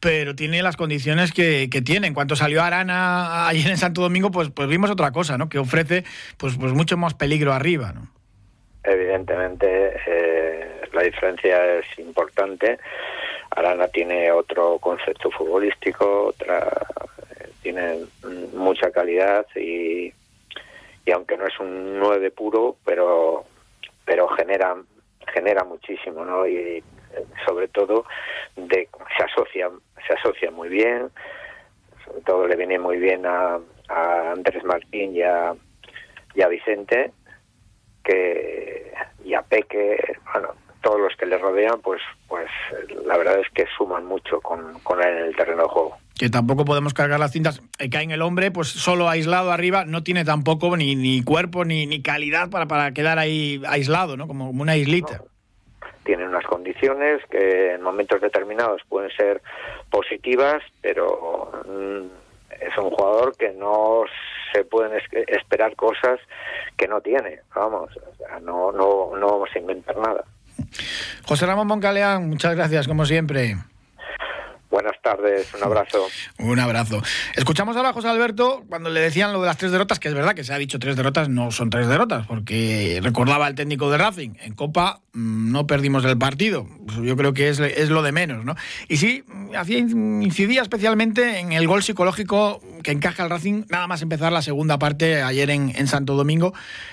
pero 0.00 0.34
tiene 0.34 0.62
las 0.62 0.76
condiciones 0.76 1.32
que, 1.32 1.68
tiene. 1.84 2.06
En 2.06 2.14
cuanto 2.14 2.36
salió 2.36 2.62
Arana 2.62 3.48
ayer 3.48 3.70
en 3.70 3.76
Santo 3.76 4.02
Domingo, 4.02 4.30
pues, 4.30 4.50
pues 4.50 4.68
vimos 4.68 4.90
otra 4.90 5.10
cosa, 5.10 5.38
¿no? 5.38 5.48
Que 5.48 5.58
ofrece 5.58 6.04
pues, 6.36 6.56
pues 6.58 6.72
mucho 6.72 6.96
más 6.96 7.14
peligro 7.14 7.52
arriba, 7.52 7.92
¿no? 7.92 8.08
Evidentemente, 8.84 9.96
eh, 10.06 10.80
la 10.92 11.02
diferencia 11.02 11.78
es 11.78 11.98
importante. 11.98 12.78
Arana 13.50 13.88
tiene 13.88 14.30
otro 14.30 14.78
concepto 14.78 15.30
futbolístico, 15.30 16.26
otra 16.26 16.86
tiene 17.62 18.04
mucha 18.54 18.92
calidad 18.92 19.44
y, 19.56 20.12
y 21.04 21.10
aunque 21.12 21.36
no 21.36 21.46
es 21.46 21.58
un 21.58 21.98
9 21.98 22.30
puro, 22.30 22.76
pero 22.84 23.44
pero 24.04 24.28
genera 24.28 24.76
genera 25.32 25.64
muchísimo, 25.64 26.24
¿no? 26.24 26.46
Y 26.46 26.82
sobre 27.46 27.68
todo 27.68 28.04
de 28.56 28.88
se 29.16 29.24
asocia 29.24 29.70
se 30.06 30.14
asocia 30.14 30.50
muy 30.50 30.68
bien, 30.68 31.10
sobre 32.04 32.20
todo 32.22 32.46
le 32.46 32.56
viene 32.56 32.78
muy 32.78 32.98
bien 32.98 33.26
a, 33.26 33.58
a 33.88 34.32
Andrés 34.32 34.64
Martín 34.64 35.14
y 35.14 35.22
a, 35.22 35.54
y 36.34 36.42
a 36.42 36.48
Vicente 36.48 37.12
que 38.04 38.92
y 39.24 39.34
a 39.34 39.42
Peque, 39.42 39.98
bueno, 40.32 40.50
todos 40.82 41.00
los 41.00 41.16
que 41.16 41.26
le 41.26 41.38
rodean, 41.38 41.80
pues 41.80 42.00
pues 42.28 42.48
la 43.04 43.16
verdad 43.16 43.40
es 43.40 43.48
que 43.52 43.66
suman 43.76 44.06
mucho 44.06 44.40
con, 44.40 44.78
con 44.80 45.02
él 45.02 45.16
en 45.16 45.24
el 45.24 45.36
terreno 45.36 45.62
de 45.62 45.68
juego 45.68 45.96
que 46.18 46.30
tampoco 46.30 46.64
podemos 46.64 46.94
cargar 46.94 47.20
las 47.20 47.32
cintas, 47.32 47.60
eh, 47.78 47.90
cae 47.90 48.04
en 48.04 48.10
el 48.10 48.22
hombre, 48.22 48.50
pues 48.50 48.68
solo 48.68 49.08
aislado 49.08 49.52
arriba, 49.52 49.84
no 49.84 50.02
tiene 50.02 50.24
tampoco 50.24 50.76
ni, 50.76 50.96
ni 50.96 51.22
cuerpo 51.22 51.64
ni, 51.64 51.86
ni 51.86 52.00
calidad 52.00 52.48
para, 52.48 52.66
para 52.66 52.92
quedar 52.92 53.18
ahí 53.18 53.60
aislado, 53.68 54.16
¿no? 54.16 54.26
Como 54.26 54.50
una 54.50 54.76
islita. 54.76 55.22
Tiene 56.04 56.26
unas 56.26 56.44
condiciones 56.44 56.65
que 57.30 57.74
en 57.74 57.82
momentos 57.82 58.20
determinados 58.20 58.82
pueden 58.88 59.10
ser 59.10 59.42
positivas, 59.90 60.62
pero 60.80 61.50
mm, 61.66 62.06
es 62.60 62.78
un 62.78 62.90
jugador 62.90 63.36
que 63.36 63.50
no 63.50 64.04
se 64.52 64.64
pueden 64.64 64.92
esperar 65.28 65.74
cosas 65.76 66.20
que 66.76 66.88
no 66.88 67.00
tiene, 67.00 67.40
vamos, 67.54 67.90
no, 68.42 68.72
no, 68.72 69.16
no 69.16 69.26
vamos 69.26 69.50
a 69.54 69.58
inventar 69.58 69.96
nada. 69.96 70.24
José 71.26 71.46
Ramón 71.46 71.66
Moncaleán, 71.66 72.28
muchas 72.28 72.54
gracias, 72.54 72.86
como 72.88 73.04
siempre. 73.04 73.56
Buenas 74.76 75.00
tardes, 75.00 75.48
un 75.54 75.64
abrazo. 75.64 76.06
un 76.38 76.60
abrazo. 76.60 77.02
Escuchamos 77.34 77.78
ahora 77.78 77.88
a 77.88 77.92
José 77.94 78.08
Alberto 78.08 78.62
cuando 78.68 78.90
le 78.90 79.00
decían 79.00 79.32
lo 79.32 79.40
de 79.40 79.46
las 79.46 79.56
tres 79.56 79.72
derrotas, 79.72 79.98
que 79.98 80.08
es 80.08 80.14
verdad 80.14 80.34
que 80.34 80.44
se 80.44 80.52
ha 80.52 80.58
dicho 80.58 80.78
tres 80.78 80.96
derrotas, 80.96 81.30
no 81.30 81.50
son 81.50 81.70
tres 81.70 81.88
derrotas, 81.88 82.26
porque 82.26 83.00
recordaba 83.02 83.48
el 83.48 83.54
técnico 83.54 83.90
de 83.90 83.96
Racing, 83.96 84.32
en 84.38 84.52
Copa 84.52 85.00
mm, 85.14 85.50
no 85.50 85.66
perdimos 85.66 86.04
el 86.04 86.18
partido, 86.18 86.66
yo 87.02 87.16
creo 87.16 87.32
que 87.32 87.48
es, 87.48 87.58
es 87.58 87.88
lo 87.88 88.02
de 88.02 88.12
menos, 88.12 88.44
¿no? 88.44 88.54
Y 88.86 88.98
sí, 88.98 89.24
hacía, 89.56 89.78
incidía 89.78 90.60
especialmente 90.60 91.38
en 91.38 91.52
el 91.52 91.66
gol 91.66 91.82
psicológico 91.82 92.60
que 92.82 92.90
encaja 92.90 93.24
el 93.24 93.30
Racing, 93.30 93.64
nada 93.70 93.86
más 93.86 94.02
empezar 94.02 94.30
la 94.30 94.42
segunda 94.42 94.78
parte 94.78 95.22
ayer 95.22 95.48
en, 95.48 95.72
en 95.74 95.86
Santo 95.88 96.16
Domingo, 96.16 96.52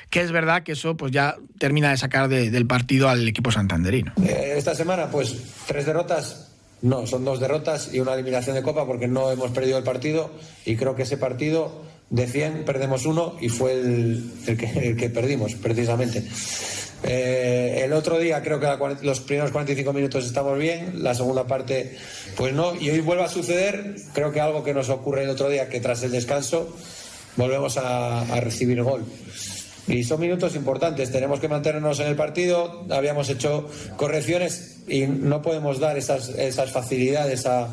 que 0.09 0.21
es 0.21 0.31
verdad 0.31 0.63
que 0.63 0.71
eso 0.71 0.95
pues 0.95 1.11
ya 1.11 1.35
termina 1.59 1.89
de 1.89 1.97
sacar 1.97 2.29
del 2.29 2.65
partido 2.65 3.09
al 3.09 3.27
equipo 3.27 3.51
santanderino. 3.51 4.13
Eh, 4.23 4.53
esta 4.55 4.73
semana, 4.73 5.11
pues 5.11 5.65
tres 5.67 5.85
derrotas 5.85 6.52
no, 6.83 7.07
son 7.07 7.23
dos 7.23 7.39
derrotas 7.39 7.93
y 7.93 8.01
una 8.01 8.13
eliminación 8.13 8.57
de 8.57 8.61
Copa 8.61 8.85
porque 8.85 9.07
no 9.07 9.31
hemos 9.31 9.51
perdido 9.51 9.77
el 9.77 9.85
partido 9.85 10.29
y 10.65 10.75
creo 10.75 10.95
que 10.95 11.03
ese 11.03 11.15
partido 11.15 11.81
de 12.09 12.27
100 12.27 12.65
perdemos 12.65 13.05
uno 13.05 13.37
y 13.39 13.47
fue 13.47 13.71
el, 13.71 14.31
que, 14.45 15.09
perdimos 15.09 15.55
precisamente. 15.55 16.25
Eh, 17.03 17.83
el 17.85 17.93
otro 17.93 18.19
día 18.19 18.41
creo 18.43 18.59
que 18.59 18.67
los 19.01 19.21
primeros 19.21 19.51
45 19.51 19.93
minutos 19.93 20.25
estamos 20.25 20.59
bien, 20.59 21.01
la 21.01 21.15
segunda 21.15 21.47
parte 21.47 21.97
pues 22.35 22.53
no, 22.53 22.75
y 22.75 22.89
hoy 22.89 22.99
vuelve 22.99 23.23
a 23.23 23.29
suceder, 23.29 23.95
creo 24.11 24.33
que 24.33 24.41
algo 24.41 24.61
que 24.65 24.73
nos 24.73 24.89
ocurre 24.89 25.23
el 25.23 25.29
otro 25.29 25.47
día, 25.47 25.69
que 25.69 25.79
tras 25.79 26.03
el 26.03 26.11
descanso 26.11 26.75
volvemos 27.37 27.77
a, 27.77 28.23
a 28.23 28.41
recibir 28.41 28.83
gol. 28.83 29.05
Y 29.87 30.03
son 30.03 30.21
minutos 30.21 30.55
importantes, 30.55 31.11
tenemos 31.11 31.39
que 31.39 31.49
mantenernos 31.49 31.99
en 31.99 32.07
el 32.07 32.15
partido, 32.15 32.85
habíamos 32.89 33.29
hecho 33.29 33.69
correcciones 33.97 34.83
y 34.87 35.07
no 35.07 35.41
podemos 35.41 35.79
dar 35.79 35.97
esas, 35.97 36.29
esas 36.29 36.71
facilidades 36.71 37.45
a, 37.45 37.67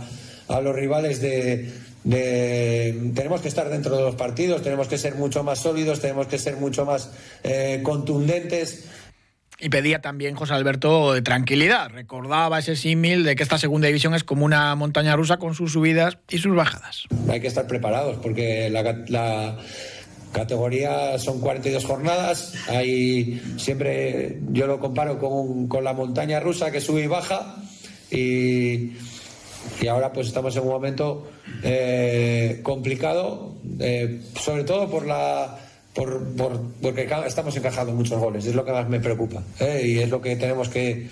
a 0.49 0.61
los 0.61 0.75
rivales 0.75 1.21
de, 1.21 1.71
tenemos 2.03 3.41
que 3.41 3.49
estar 3.49 3.69
dentro 3.69 3.97
de 3.97 4.03
los 4.03 4.15
partidos, 4.15 4.63
tenemos 4.63 4.89
que 4.89 4.99
ser 4.99 5.15
mucho 5.15 5.45
más 5.45 5.61
sólidos, 5.61 6.01
tenemos 6.01 6.27
que 6.27 6.39
ser 6.39 6.57
mucho 6.57 6.85
más 6.85 7.11
eh, 7.45 7.81
contundentes. 7.83 8.85
Y 9.63 9.69
pedía 9.69 10.01
también 10.01 10.35
José 10.35 10.55
Alberto 10.55 11.23
tranquilidad. 11.23 11.91
Recordaba 11.91 12.59
ese 12.59 12.77
símil 12.77 13.25
de 13.25 13.37
que 13.37 13.43
esta 13.43 13.59
segunda 13.59 13.89
división 13.89 14.15
es 14.15 14.25
como 14.25 14.47
una 14.47 14.75
montaña 14.75 15.15
rusa 15.17 15.37
con 15.37 15.55
sus 15.55 15.73
subidas 15.75 16.17
y 16.31 16.39
sus 16.39 16.57
bajadas. 16.57 17.05
Hay 17.29 17.41
que 17.41 17.49
estar 17.49 17.67
preparados 17.67 18.17
porque 18.23 18.71
la, 18.71 19.05
la 19.09 19.59
categoría 20.33 21.19
son 21.19 21.41
42 21.41 21.85
jornadas. 21.85 22.55
Hay 22.69 23.41
siempre, 23.57 24.41
yo 24.51 24.67
lo 24.67 24.79
comparo 24.81 25.19
con, 25.19 25.69
con 25.69 25.85
la 25.85 25.93
montaña 25.93 26.41
rusa 26.41 26.71
que 26.71 26.81
sube 26.81 27.03
y 27.03 27.07
baja. 27.07 27.57
Y, 28.11 28.93
y 29.81 29.87
ahora 29.89 30.13
pues 30.13 30.29
estamos 30.29 30.57
en 30.57 30.63
un 30.63 30.69
momento 30.69 31.31
eh, 31.63 32.61
complicado, 32.63 33.55
eh, 33.79 34.21
sobre 34.39 34.65
todo 34.65 34.89
por 34.91 35.07
la 35.07 35.59
por, 35.95 36.23
porque 36.81 37.09
estamos 37.27 37.57
encajando 37.57 37.93
muchos 37.93 38.19
goles, 38.19 38.47
es 38.47 38.55
lo 38.55 38.65
que 38.65 38.73
más 38.73 38.89
me 38.89 39.01
preocupa 39.01 39.43
¿eh? 39.59 39.83
y 39.85 39.99
es 39.99 40.09
lo 40.09 40.21
que 40.21 40.37
tenemos 40.37 40.69
que, 40.69 41.09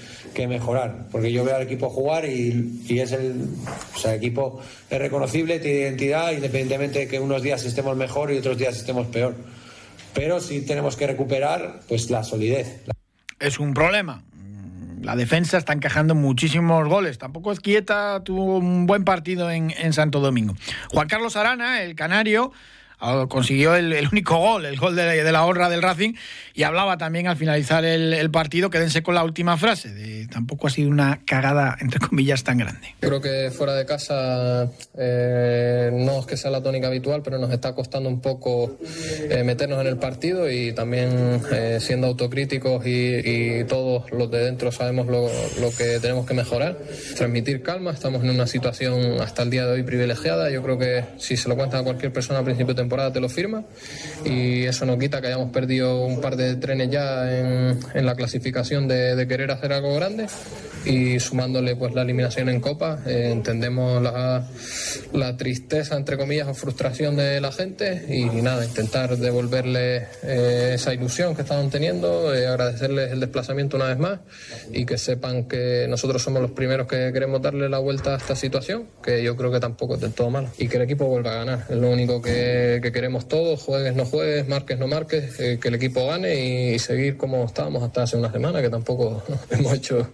mejorar, 0.49 1.09
porque 1.11 1.33
yo 1.33 1.45
veo 1.45 1.57
al 1.57 1.63
equipo 1.63 1.91
jugar 1.91 2.25
y, 2.25 2.81
es 2.89 3.11
el, 3.11 3.49
o 3.95 3.99
sea, 3.99 4.15
equipo 4.15 4.61
es 4.89 4.99
reconocible, 4.99 5.59
tiene 5.59 5.81
identidad, 5.81 6.31
independientemente 6.31 7.01
de 7.01 7.09
que 7.09 7.19
unos 7.19 7.43
días 7.43 7.65
estemos 7.65 7.97
mejor 7.97 8.33
y 8.33 8.39
otros 8.39 8.57
días 8.57 8.77
estemos 8.77 9.09
peor. 9.09 9.35
Pero 10.15 10.39
sí 10.41 10.61
tenemos 10.63 10.95
que 10.95 11.09
recuperar 11.09 11.81
pues 11.89 12.09
la 12.09 12.23
solidez. 12.23 12.85
Es 13.41 13.59
un 13.59 13.75
problema. 13.75 14.23
La 15.03 15.17
defensa 15.17 15.59
está 15.59 15.73
encajando 15.73 16.15
muchísimos 16.15 16.89
goles. 16.89 17.19
Tampoco 17.19 17.51
es 17.51 17.59
quieta, 17.59 18.23
tuvo 18.23 18.59
un 18.59 18.87
buen 18.87 19.05
partido 19.05 19.51
en, 19.51 19.73
en 19.77 19.93
Santo 19.93 20.21
Domingo. 20.21 20.55
Juan 20.91 21.09
Carlos 21.09 21.35
Arana, 21.35 21.83
el 21.83 21.97
canario, 21.97 22.53
consiguió 23.29 23.75
el, 23.75 24.09
único 24.11 24.37
gol, 24.39 24.67
el 24.67 24.77
gol 24.77 24.97
de, 24.97 25.31
la 25.31 25.45
honra 25.45 25.69
del 25.69 25.83
Racing, 25.83 26.15
y 26.55 26.65
hablaba 26.65 26.99
también 26.99 27.29
al 27.29 27.37
finalizar 27.37 27.85
el, 27.85 28.31
partido, 28.31 28.71
quédense 28.71 29.03
con 29.03 29.15
la 29.15 29.25
última 29.25 29.57
frase, 29.57 29.91
de 29.91 30.27
tampoco 30.27 30.67
ha 30.67 30.71
sido 30.71 30.91
una 30.91 31.21
cagada, 31.25 31.77
entre 31.81 32.01
comillas, 32.01 32.45
tan 32.45 32.59
grande. 32.59 32.95
Creo 33.01 33.21
que 33.21 33.51
fuera 33.51 33.75
de 33.75 33.87
casa 33.87 34.69
eh, 34.97 35.91
no 35.93 36.21
es 36.21 36.27
que 36.27 36.37
sea 36.37 36.51
la 36.51 36.63
tónica 36.63 36.89
habitual, 36.89 37.23
pero 37.23 37.39
nos 37.39 37.53
está 37.53 37.75
costando 37.75 38.09
un 38.09 38.21
poco 38.21 38.79
eh, 39.31 39.43
meternos 39.45 39.81
en 39.81 39.87
el 39.87 39.97
partido 39.97 40.51
y 40.51 40.73
también 40.73 41.41
eh, 41.53 41.79
siendo 41.81 42.07
autocríticos 42.07 42.85
y, 42.87 43.29
todos 43.69 44.11
los 44.13 44.31
de 44.31 44.39
dentro 44.45 44.73
sabemos 44.73 45.07
lo, 45.07 45.29
lo 45.61 45.71
que 45.77 45.99
tenemos 46.01 46.27
que 46.27 46.35
mejorar, 46.35 46.79
transmitir 47.17 47.63
calma, 47.63 47.91
estamos 47.91 48.23
en 48.23 48.31
una 48.31 48.47
situación 48.47 49.21
hasta 49.21 49.43
el 49.43 49.51
día 49.51 49.67
de 49.67 49.73
hoy 49.73 49.83
privilegiada, 49.83 50.51
yo 50.51 50.63
creo 50.63 50.79
que 50.79 51.05
si 51.19 51.37
se 51.37 51.49
lo 51.49 51.57
cuentan 51.57 51.81
a 51.81 51.85
cualquier 51.85 52.13
persona 52.13 52.41
a 52.41 52.45
principio 52.45 52.75
de 52.75 52.88
temporada 52.89 53.13
te 53.13 53.21
lo 53.21 53.29
firma. 53.29 53.65
Y 54.25 54.65
eso 54.65 54.87
no 54.87 54.99
quita 54.99 55.21
que 55.21 55.27
hayamos 55.27 55.51
perdido 55.51 56.07
un 56.07 56.21
par 56.23 56.37
de 56.37 56.57
trenes 56.57 56.91
ya 56.91 57.39
en, 57.39 57.79
en 57.93 58.07
la 58.07 58.15
clasificación 58.15 58.89
de, 58.89 59.15
de, 59.15 59.29
querer 59.29 59.51
hacer 59.51 59.75
algo 59.75 59.95
grande. 59.95 60.27
Y 60.87 61.21
sumándole 61.21 61.77
pues 61.77 61.93
la 61.93 62.03
eliminación 62.03 62.49
en 62.49 62.61
Copa 62.61 63.01
eh, 63.05 63.31
entendemos 63.31 64.01
la, 64.01 64.47
la, 65.13 65.37
tristeza 65.37 65.97
entre 65.97 66.17
comillas 66.17 66.49
o 66.49 66.55
frustración 66.55 67.17
de 67.17 67.41
la 67.41 67.53
gente. 67.53 68.07
Y, 68.09 68.25
nada, 68.41 68.65
intentar 68.65 69.17
devolverle 69.19 70.07
eh, 70.23 70.73
esa 70.75 70.95
ilusión 70.95 71.35
que 71.35 71.43
estaban 71.43 71.69
teniendo, 71.69 72.35
eh, 72.35 72.47
agradecerles 72.47 73.13
el 73.13 73.21
desplazamiento 73.21 73.77
una 73.77 73.87
vez 73.87 73.99
más 73.99 74.21
y 74.73 74.87
que 74.87 74.97
sepan 74.97 75.45
que 75.45 75.87
nosotros 75.89 76.23
somos 76.23 76.41
los 76.41 76.53
primeros 76.53 76.87
que 76.87 77.13
queremos 77.13 77.43
darle 77.43 77.69
la 77.69 77.79
vuelta 77.79 78.15
a 78.15 78.17
esta 78.17 78.35
situación, 78.35 78.87
que 79.03 79.23
yo 79.23 79.37
creo 79.37 79.51
que 79.51 79.61
tampoco 79.61 79.97
es 79.97 80.01
del 80.01 80.13
todo 80.13 80.31
malo. 80.31 80.49
Y 80.57 80.69
que 80.69 80.77
el 80.77 80.85
equipo 80.85 81.07
vuelva 81.07 81.33
a 81.33 81.45
ganar, 81.45 81.67
es 81.69 81.77
lo 81.77 81.91
único 81.91 82.23
que 82.23 82.78
que 82.81 82.93
queremos 82.93 83.29
todos, 83.29 83.63
juegues, 83.63 83.95
no 83.95 84.05
juegues, 84.05 84.49
marques, 84.49 84.79
no 84.79 84.87
marques, 84.87 85.39
eh, 85.41 85.59
que 85.61 85.69
el 85.69 85.75
equipo 85.75 86.07
gane 86.07 86.35
y, 86.35 86.79
seguir 86.79 87.17
como 87.17 87.45
estábamos 87.45 87.83
hasta 87.83 88.03
hace 88.03 88.17
una 88.17 88.31
semana, 88.31 88.61
que 88.61 88.71
tampoco 88.71 89.23
hemos 89.51 89.73
hecho 89.73 90.13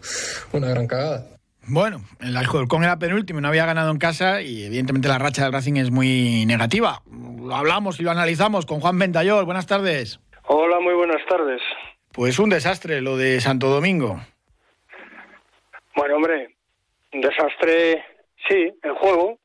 una 0.53 0.69
gran 0.69 0.87
cagada. 0.87 1.27
Bueno, 1.67 2.03
el 2.21 2.37
Alcorcón 2.37 2.85
era 2.85 2.99
penúltimo, 2.99 3.41
no 3.41 3.49
había 3.49 3.65
ganado 3.65 3.91
en 3.91 3.99
casa 3.99 4.43
y 4.43 4.65
evidentemente 4.65 5.09
la 5.09 5.19
racha 5.19 5.45
del 5.45 5.53
Racing 5.53 5.77
es 5.77 5.91
muy 5.91 6.45
negativa. 6.47 7.03
Lo 7.11 7.55
hablamos 7.55 7.99
y 8.01 8.03
lo 8.03 8.11
analizamos 8.11 8.67
con 8.67 8.81
Juan 8.81 8.99
Ventayol. 8.99 9.47
Buenas 9.47 9.67
tardes. 9.67 10.21
Hola, 10.47 10.79
muy 10.81 10.95
buenas 10.95 11.25
tardes. 11.27 11.63
Pues 12.13 12.39
un 12.39 12.51
desastre 12.51 13.01
lo 13.01 13.17
de 13.17 13.41
Santo 13.41 13.69
Domingo. 13.69 14.21
Bueno, 15.97 16.17
hombre, 16.17 16.55
un 17.13 17.21
desastre, 17.21 18.05
sí, 18.49 18.73
el 18.83 18.93
juego, 18.93 19.39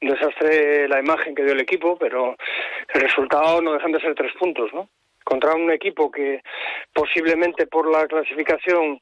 desastre 0.00 0.88
la 0.88 1.00
imagen 1.00 1.34
que 1.34 1.44
dio 1.44 1.52
el 1.52 1.60
equipo, 1.60 1.96
pero 1.98 2.36
el 2.94 3.00
resultado 3.00 3.60
no 3.60 3.72
dejan 3.72 3.92
de 3.92 4.00
ser 4.00 4.14
tres 4.14 4.32
puntos, 4.38 4.72
¿no? 4.72 4.88
Contra 5.24 5.54
un 5.54 5.70
equipo 5.70 6.10
que 6.10 6.42
posiblemente 6.92 7.66
por 7.66 7.90
la 7.90 8.06
clasificación 8.06 9.00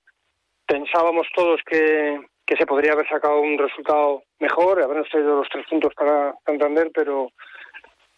pensábamos 0.66 1.28
todos 1.34 1.60
que, 1.64 2.20
que 2.44 2.56
se 2.56 2.66
podría 2.66 2.92
haber 2.92 3.08
sacado 3.08 3.40
un 3.40 3.58
resultado 3.58 4.22
mejor, 4.40 4.82
habrán 4.82 5.04
traído 5.04 5.36
los 5.36 5.48
tres 5.48 5.66
puntos 5.68 5.94
para 5.94 6.34
Santander, 6.44 6.90
pero, 6.92 7.30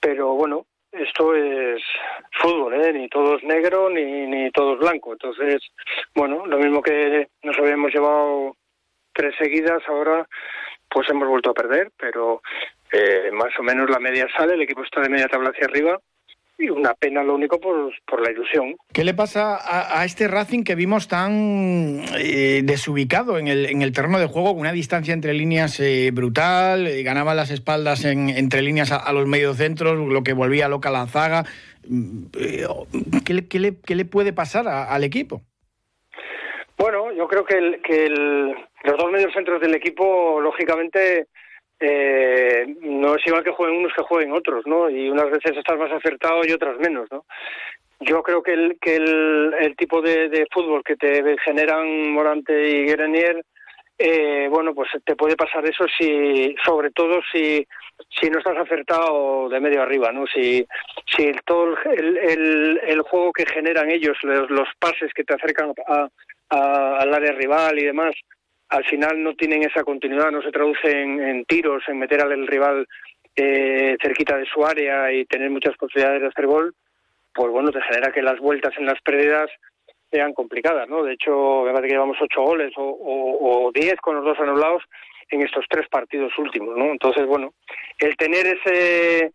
pero 0.01 0.35
bueno, 0.35 0.65
esto 0.93 1.35
es 1.35 1.83
fútbol, 2.41 2.75
¿eh? 2.75 2.93
ni 2.93 3.09
todo 3.09 3.37
es 3.37 3.45
negro 3.45 3.91
ni, 3.91 4.27
ni 4.27 4.51
todo 4.51 4.75
es 4.75 4.79
blanco. 4.79 5.13
Entonces, 5.13 5.63
bueno, 6.15 6.47
lo 6.47 6.59
mismo 6.59 6.83
que 6.83 7.29
nos 7.43 7.59
habíamos 7.59 7.93
llevado 7.93 8.57
tres 9.13 9.35
seguidas, 9.37 9.83
ahora 9.87 10.27
pues 10.91 11.09
hemos 11.11 11.29
vuelto 11.29 11.51
a 11.51 11.55
perder, 11.55 11.91
pero 11.99 12.43
eh, 12.93 13.31
más 13.33 13.59
o 13.59 13.63
menos 13.63 13.91
la 13.91 13.99
media 13.99 14.27
sale, 14.37 14.55
el 14.55 14.63
equipo 14.63 14.83
está 14.83 15.01
de 15.01 15.09
media 15.09 15.29
tabla 15.29 15.51
hacia 15.51 15.67
arriba 15.67 16.01
y 16.59 16.71
una 16.71 16.93
pena 16.95 17.23
lo 17.23 17.37
único 17.37 17.61
por, 17.61 17.93
por 18.05 18.21
la 18.21 18.33
ilusión. 18.33 18.77
¿Qué 18.93 19.05
le 19.05 19.15
pasa 19.15 19.59
a, 19.63 20.05
este 20.05 20.27
Racing 20.27 20.65
que 20.65 20.75
vimos 20.75 21.07
tan 21.07 22.03
eh, 22.19 22.63
desubicado 22.65 23.39
en 23.39 23.47
el, 23.47 23.67
en 23.67 23.83
el 23.83 23.93
terreno 23.93 24.19
de 24.19 24.27
juego, 24.27 24.51
con 24.51 24.61
una 24.61 24.73
distancia 24.73 25.15
entre 25.15 25.35
líneas 25.35 25.79
eh, 25.79 26.11
brutal, 26.13 26.89
ganaba 27.05 27.35
las 27.35 27.51
espaldas 27.51 28.05
en, 28.05 28.29
entre 28.29 28.63
líneas 28.63 28.91
a, 28.91 29.13
los 29.13 29.27
mediocentros, 29.27 29.97
lo 29.97 30.23
que 30.25 30.33
volvía 30.33 30.69
loca 30.69 30.91
la 30.91 31.07
zaga? 31.07 31.45
Mm, 31.87 32.25
¿Qué 33.25 33.35
le, 33.35 33.47
qué 33.47 33.61
le, 33.61 33.81
qué 33.81 33.95
le 33.95 34.05
puede 34.05 34.33
pasar 34.33 34.67
al 34.67 35.05
equipo? 35.05 35.43
Bueno, 36.77 37.13
yo 37.13 37.27
creo 37.27 37.45
que, 37.45 37.59
el, 37.59 37.83
que 37.83 38.07
el, 38.07 38.55
los 38.89 38.97
dos 38.97 39.11
mediocentros 39.11 39.61
del 39.61 39.75
equipo, 39.75 40.41
lógicamente, 40.41 41.27
eh, 41.79 42.75
no 42.81 43.17
es 43.17 43.27
igual 43.27 43.45
que 43.45 43.53
jueguen 43.53 43.81
unos 43.81 43.93
que 43.95 44.03
jueguen 44.03 44.33
otros, 44.33 44.67
¿no? 44.67 44.89
Y 44.89 45.11
unas 45.11 45.31
veces 45.31 45.57
estás 45.57 45.79
más 45.79 45.93
acertado 45.93 46.41
y 46.45 46.53
otras 46.53 46.79
menos, 46.79 47.07
¿no? 47.11 47.25
Yo 48.01 48.23
creo 48.23 48.43
que 48.43 48.53
el, 48.53 48.79
que 48.81 48.97
el, 48.97 49.55
el 49.61 49.77
tipo 49.77 50.01
de, 50.01 50.47
fútbol 50.51 50.83
que 50.85 50.97
te 50.97 51.37
generan 51.45 52.13
Morante 52.13 52.69
y 52.69 52.87
Grenier, 52.87 53.45
eh, 53.99 54.49
bueno, 54.49 54.73
pues 54.73 54.89
te 55.05 55.17
puede 55.17 55.37
pasar 55.37 55.69
eso 55.69 55.85
si, 55.99 56.55
sobre 56.65 56.91
todo 56.93 57.21
si, 57.33 57.67
si 58.09 58.31
no 58.31 58.39
estás 58.39 58.57
acertado 58.57 59.49
de 59.49 59.61
medio 59.61 59.83
arriba, 59.83 60.13
¿no? 60.13 60.27
Si, 60.27 60.67
si 61.15 61.33
todo 61.45 61.77
el, 61.85 62.17
el, 62.17 62.81
el 62.87 63.03
juego 63.03 63.33
que 63.33 63.45
generan 63.45 63.91
ellos, 63.91 64.17
los, 64.23 64.49
los 64.51 64.69
pases 64.79 65.13
que 65.13 65.25
te 65.25 65.35
acercan 65.35 65.75
a, 65.89 66.09
a, 66.51 66.99
al 66.99 67.13
área 67.13 67.33
rival 67.33 67.79
y 67.79 67.85
demás, 67.85 68.15
al 68.69 68.85
final 68.85 69.23
no 69.23 69.35
tienen 69.35 69.63
esa 69.63 69.83
continuidad, 69.83 70.31
no 70.31 70.43
se 70.43 70.51
traduce 70.51 70.91
en, 70.91 71.45
tiros, 71.47 71.83
en 71.89 71.99
meter 71.99 72.21
al 72.21 72.47
rival 72.47 72.87
eh, 73.35 73.97
cerquita 74.03 74.37
de 74.37 74.47
su 74.47 74.65
área 74.65 75.13
y 75.13 75.25
tener 75.25 75.51
muchas 75.51 75.77
posibilidades 75.77 76.21
de 76.21 76.29
hacer 76.29 76.47
gol, 76.47 76.75
pues 77.35 77.51
bueno, 77.51 77.71
te 77.71 77.81
genera 77.83 78.13
que 78.13 78.23
las 78.23 78.39
vueltas 78.39 78.75
en 78.77 78.87
las 78.87 79.01
pérdidas 79.03 79.51
sean 80.11 80.33
complicadas, 80.33 80.89
¿no? 80.89 81.03
De 81.03 81.15
hecho, 81.15 81.63
me 81.65 81.73
parece 81.73 81.89
que 81.89 81.95
llevamos 81.95 82.17
ocho 82.21 82.43
goles 82.43 82.73
o, 82.77 83.71
diez 83.75 83.97
con 84.01 84.17
los 84.17 84.25
dos 84.25 84.39
anulados 84.41 84.83
en 85.31 85.43
estos 85.43 85.65
tres 85.69 85.87
partidos 85.89 86.33
últimos, 86.39 86.77
¿no? 86.77 86.87
Entonces, 86.87 87.27
bueno, 87.27 87.53
el 87.99 88.17
tener 88.17 88.47
ese 88.47 89.33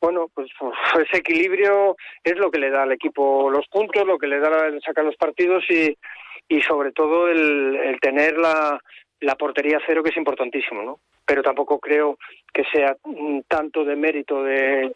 bueno, 0.00 0.28
pues, 0.34 0.48
pues 0.58 0.74
ese 1.06 1.18
equilibrio 1.18 1.96
es 2.24 2.36
lo 2.36 2.50
que 2.50 2.58
le 2.58 2.70
da 2.70 2.82
al 2.82 2.92
equipo 2.92 3.48
los 3.50 3.68
puntos, 3.68 4.04
lo 4.04 4.18
que 4.18 4.26
le 4.26 4.40
da 4.40 4.50
sacar 4.84 5.04
los 5.04 5.16
partidos 5.16 5.64
y, 5.70 5.96
y 6.48 6.60
sobre 6.62 6.92
todo 6.92 7.28
el, 7.28 7.98
tener 8.00 8.36
la, 8.36 8.80
la 9.20 9.34
portería 9.36 9.80
cero 9.86 10.02
que 10.02 10.10
es 10.10 10.16
importantísimo, 10.16 10.82
¿no? 10.82 10.98
Pero 11.24 11.42
tampoco 11.42 11.78
creo 11.78 12.18
que 12.52 12.64
sea 12.72 12.96
tanto 13.48 13.84
de 13.84 13.96
mérito 13.96 14.42
de, 14.42 14.94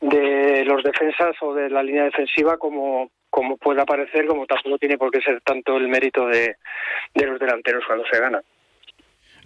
de 0.00 0.64
los 0.64 0.82
defensas 0.82 1.36
o 1.42 1.54
de 1.54 1.70
la 1.70 1.82
línea 1.82 2.04
defensiva 2.04 2.56
como 2.56 3.10
como 3.30 3.58
pueda 3.58 3.84
parecer, 3.84 4.26
como 4.26 4.46
tampoco 4.46 4.78
tiene 4.78 4.96
por 4.96 5.10
qué 5.10 5.20
ser 5.20 5.42
tanto 5.42 5.76
el 5.76 5.86
mérito 5.86 6.26
de, 6.26 6.56
de 7.14 7.26
los 7.26 7.38
delanteros 7.38 7.84
cuando 7.86 8.06
se 8.10 8.18
gana 8.18 8.42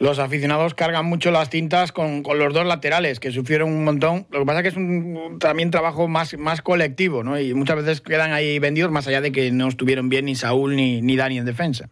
los 0.02 0.18
aficionados 0.18 0.74
cargan 0.74 1.06
mucho 1.06 1.30
las 1.30 1.48
tintas 1.48 1.92
con, 1.92 2.24
con, 2.24 2.36
los 2.36 2.52
dos 2.52 2.66
laterales, 2.66 3.20
que 3.20 3.30
sufrieron 3.30 3.68
un 3.68 3.84
montón. 3.84 4.26
Lo 4.32 4.40
que 4.40 4.46
pasa 4.46 4.58
es 4.58 4.62
que 4.64 4.68
es 4.70 4.76
un 4.76 5.38
también 5.38 5.70
trabajo 5.70 6.08
más, 6.08 6.36
más 6.36 6.60
colectivo, 6.60 7.22
¿no? 7.22 7.38
Y 7.38 7.54
muchas 7.54 7.76
veces 7.76 8.00
quedan 8.00 8.32
ahí 8.32 8.58
vendidos, 8.58 8.90
más 8.90 9.06
allá 9.06 9.20
de 9.20 9.30
que 9.30 9.52
no 9.52 9.68
estuvieron 9.68 10.08
bien 10.08 10.24
ni 10.24 10.34
Saúl 10.34 10.74
ni, 10.74 11.00
ni 11.02 11.16
Dani 11.16 11.38
en 11.38 11.44
defensa. 11.44 11.88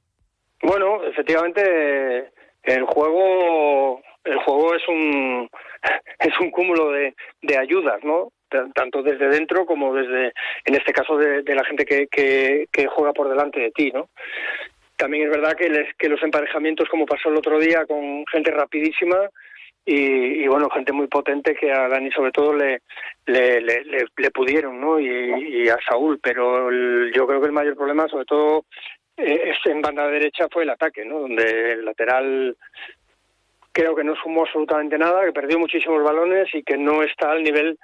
Bueno, 0.61 1.05
efectivamente, 1.05 2.33
el 2.65 2.83
juego, 2.83 4.03
el 4.25 4.39
juego 4.39 4.75
es 4.75 4.83
un, 4.89 5.49
es 6.19 6.41
un 6.41 6.51
cúmulo 6.51 6.91
de, 6.91 7.15
de 7.43 7.59
ayudas, 7.59 8.03
¿no? 8.03 8.33
tanto 8.75 9.05
desde 9.05 9.29
dentro 9.29 9.65
como 9.65 9.95
desde, 9.95 10.33
en 10.65 10.75
este 10.75 10.93
caso, 10.93 11.17
de, 11.17 11.43
de 11.43 11.55
la 11.55 11.65
gente 11.65 11.85
que, 11.85 12.09
que, 12.09 12.67
que, 12.73 12.87
juega 12.89 13.13
por 13.13 13.29
delante 13.29 13.61
de 13.61 13.71
ti, 13.71 13.93
¿no? 13.93 14.09
También 15.01 15.25
es 15.25 15.31
verdad 15.31 15.57
que, 15.57 15.71
les, 15.71 15.95
que 15.97 16.11
los 16.11 16.23
emparejamientos, 16.23 16.87
como 16.91 17.07
pasó 17.07 17.31
el 17.31 17.39
otro 17.39 17.59
día, 17.59 17.87
con 17.87 18.23
gente 18.27 18.51
rapidísima 18.51 19.31
y, 19.87 20.47
bueno, 20.47 20.69
gente 20.69 20.93
muy 20.93 21.07
potente 21.07 21.55
que 21.55 21.73
a 21.73 21.89
Dani 21.89 22.13
sobre 22.13 22.33
todo 22.33 22.53
le, 22.53 22.83
le, 23.25 23.63
le, 23.63 24.31
pudieron, 24.31 24.79
¿no? 24.79 25.01
Y, 25.01 25.67
a 25.71 25.79
Saúl, 25.89 26.21
pero 26.23 26.71
yo 27.13 27.27
creo 27.27 27.41
que 27.41 27.47
el 27.47 27.53
mayor 27.53 27.77
problema, 27.77 28.09
sobre 28.09 28.27
todo 28.27 28.67
eh, 29.17 29.55
en 29.65 29.81
banda 29.81 30.07
derecha, 30.07 30.49
fue 30.53 30.65
el 30.65 30.71
ataque, 30.71 31.03
¿no? 31.07 31.21
Donde 31.21 31.73
el 31.73 31.85
lateral 31.87 32.55
creo 33.73 33.97
que 33.97 34.05
no 34.05 34.15
sumó 34.17 34.43
absolutamente 34.43 34.99
nada, 34.99 35.25
que 35.25 35.33
perdió 35.33 35.59
muchísimos 35.59 36.05
balones 36.05 36.55
y 36.55 36.63
que 36.63 36.77
no 36.77 37.03
está 37.03 37.31
al 37.31 37.43
nivel 37.43 37.79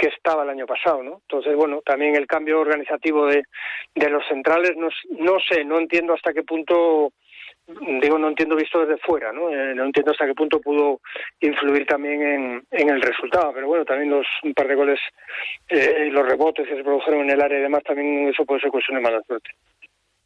que 0.00 0.08
estaba 0.08 0.44
el 0.44 0.50
año 0.50 0.66
pasado, 0.66 1.02
¿no? 1.02 1.20
Entonces, 1.28 1.54
bueno, 1.54 1.82
también 1.84 2.16
el 2.16 2.26
cambio 2.26 2.58
organizativo 2.58 3.26
de, 3.26 3.44
de 3.94 4.08
los 4.08 4.26
centrales, 4.26 4.72
no, 4.76 4.88
no 5.18 5.38
sé, 5.46 5.62
no 5.62 5.78
entiendo 5.78 6.14
hasta 6.14 6.32
qué 6.32 6.42
punto, 6.42 7.12
digo, 8.00 8.18
no 8.18 8.28
entiendo 8.28 8.56
visto 8.56 8.80
desde 8.80 8.96
fuera, 9.02 9.30
¿no? 9.30 9.50
Eh, 9.50 9.74
no 9.74 9.84
entiendo 9.84 10.12
hasta 10.12 10.24
qué 10.26 10.34
punto 10.34 10.58
pudo 10.58 11.00
influir 11.40 11.84
también 11.86 12.22
en, 12.22 12.64
en 12.70 12.88
el 12.88 13.02
resultado, 13.02 13.52
pero 13.52 13.66
bueno, 13.66 13.84
también 13.84 14.10
los 14.10 14.26
un 14.42 14.54
par 14.54 14.68
de 14.68 14.74
goles, 14.74 15.00
eh, 15.68 16.08
los 16.10 16.26
rebotes 16.26 16.66
que 16.66 16.76
se 16.76 16.82
produjeron 16.82 17.20
en 17.20 17.30
el 17.30 17.42
área 17.42 17.58
y 17.58 17.62
demás, 17.62 17.82
también 17.84 18.28
eso 18.28 18.46
puede 18.46 18.62
ser 18.62 18.70
cuestión 18.70 18.96
de 18.96 19.02
mala 19.02 19.20
suerte. 19.26 19.50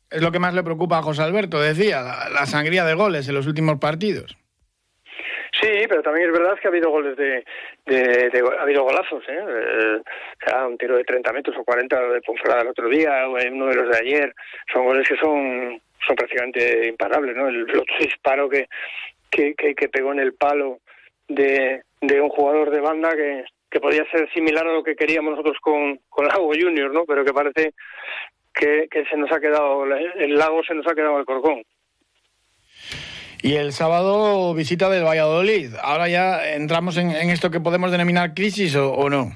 Es 0.09 0.23
lo 0.23 0.31
que 0.31 0.39
más 0.39 0.55
le 0.55 0.63
preocupa 0.63 0.99
a 0.99 1.03
José 1.03 1.23
Alberto, 1.23 1.61
decía, 1.61 2.01
la 2.33 2.47
sangría 2.47 2.85
de 2.85 2.95
goles 2.95 3.29
en 3.29 3.35
los 3.35 3.49
últimos 3.49 3.81
partidos. 3.81 4.37
Sí, 5.65 5.87
pero 5.89 6.03
también 6.03 6.27
es 6.27 6.33
verdad 6.39 6.59
que 6.61 6.69
ha 6.69 6.71
habido 6.71 6.91
goles 6.91 7.17
de, 7.17 7.43
de, 7.87 8.43
ha 8.59 8.63
habido 8.63 8.83
golazos, 8.83 9.25
¿eh? 9.27 9.33
¿eh? 9.39 9.99
o 9.99 10.47
sea, 10.47 10.67
un 10.67 10.77
tiro 10.77 10.95
de 10.95 11.05
30 11.05 11.33
metros 11.33 11.57
o 11.57 11.65
40 11.65 12.01
de 12.09 12.21
Ponferrada 12.21 12.61
el 12.61 12.69
otro 12.69 12.87
día, 12.91 13.27
uno 13.27 13.67
de 13.69 13.75
los 13.75 13.89
de 13.89 13.97
ayer, 13.97 14.35
son 14.71 14.85
goles 14.85 15.09
que 15.09 15.17
son 15.17 15.81
son 16.07 16.17
prácticamente 16.17 16.87
imparables, 16.87 17.35
¿no? 17.35 17.49
El, 17.49 17.63
otro 17.63 17.97
disparo 17.99 18.47
que, 18.51 18.67
que, 19.31 19.55
que, 19.55 19.89
pegó 19.89 20.13
en 20.13 20.19
el 20.19 20.35
palo 20.35 20.81
de, 21.29 21.81
de 22.03 22.21
un 22.21 22.29
jugador 22.29 22.71
de 22.71 22.81
banda 22.81 23.17
que, 23.17 23.45
que 23.71 23.81
podía 23.81 24.05
ser 24.11 24.31
similar 24.35 24.67
a 24.67 24.73
lo 24.75 24.85
que 24.85 24.97
queríamos 24.97 25.31
nosotros 25.31 25.57
con, 25.63 25.99
con 26.11 26.27
Lago 26.27 26.49
Junior, 26.49 26.93
¿no? 26.93 27.07
Pero 27.07 27.25
que 27.25 27.33
parece 27.33 27.73
que, 28.53 28.87
que 28.91 29.07
se 29.07 29.17
nos 29.17 29.33
ha 29.33 29.41
quedado, 29.41 29.87
el 29.87 30.35
Lago 30.35 30.63
se 30.63 30.75
nos 30.75 30.87
ha 30.87 30.95
quedado 30.95 31.19
el 31.19 31.25
corcón. 31.25 31.63
Y 33.45 33.57
el 33.57 33.73
sábado 33.73 34.55
visita 34.55 34.89
del 34.89 35.05
Valladolid. 35.05 35.75
Ahora 35.83 36.09
ya 36.09 36.55
entramos 36.55 36.97
en, 36.97 37.11
esto 37.11 37.51
que 37.51 37.61
podemos 37.61 37.93
denominar 37.93 38.33
crisis 38.33 38.75
o, 38.75 39.11
no. 39.11 39.33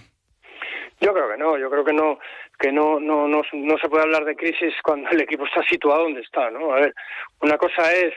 Yo 0.99 1.13
creo 1.13 1.29
que 1.29 1.37
no, 1.37 1.59
yo 1.59 1.69
creo 1.69 1.85
que 1.85 1.93
no, 1.93 2.19
que 2.59 2.73
no, 2.73 2.99
no, 2.99 3.29
no, 3.29 3.43
no 3.53 3.77
se 3.77 3.89
puede 3.91 4.05
hablar 4.05 4.25
de 4.25 4.35
crisis 4.35 4.73
cuando 4.83 5.11
el 5.11 5.21
equipo 5.21 5.45
está 5.45 5.63
situado 5.65 6.05
donde 6.05 6.23
está, 6.23 6.51
¿no? 6.51 6.73
A 6.73 6.77
ver, 6.77 6.95
una 7.43 7.59
cosa 7.59 7.93
es 7.93 8.15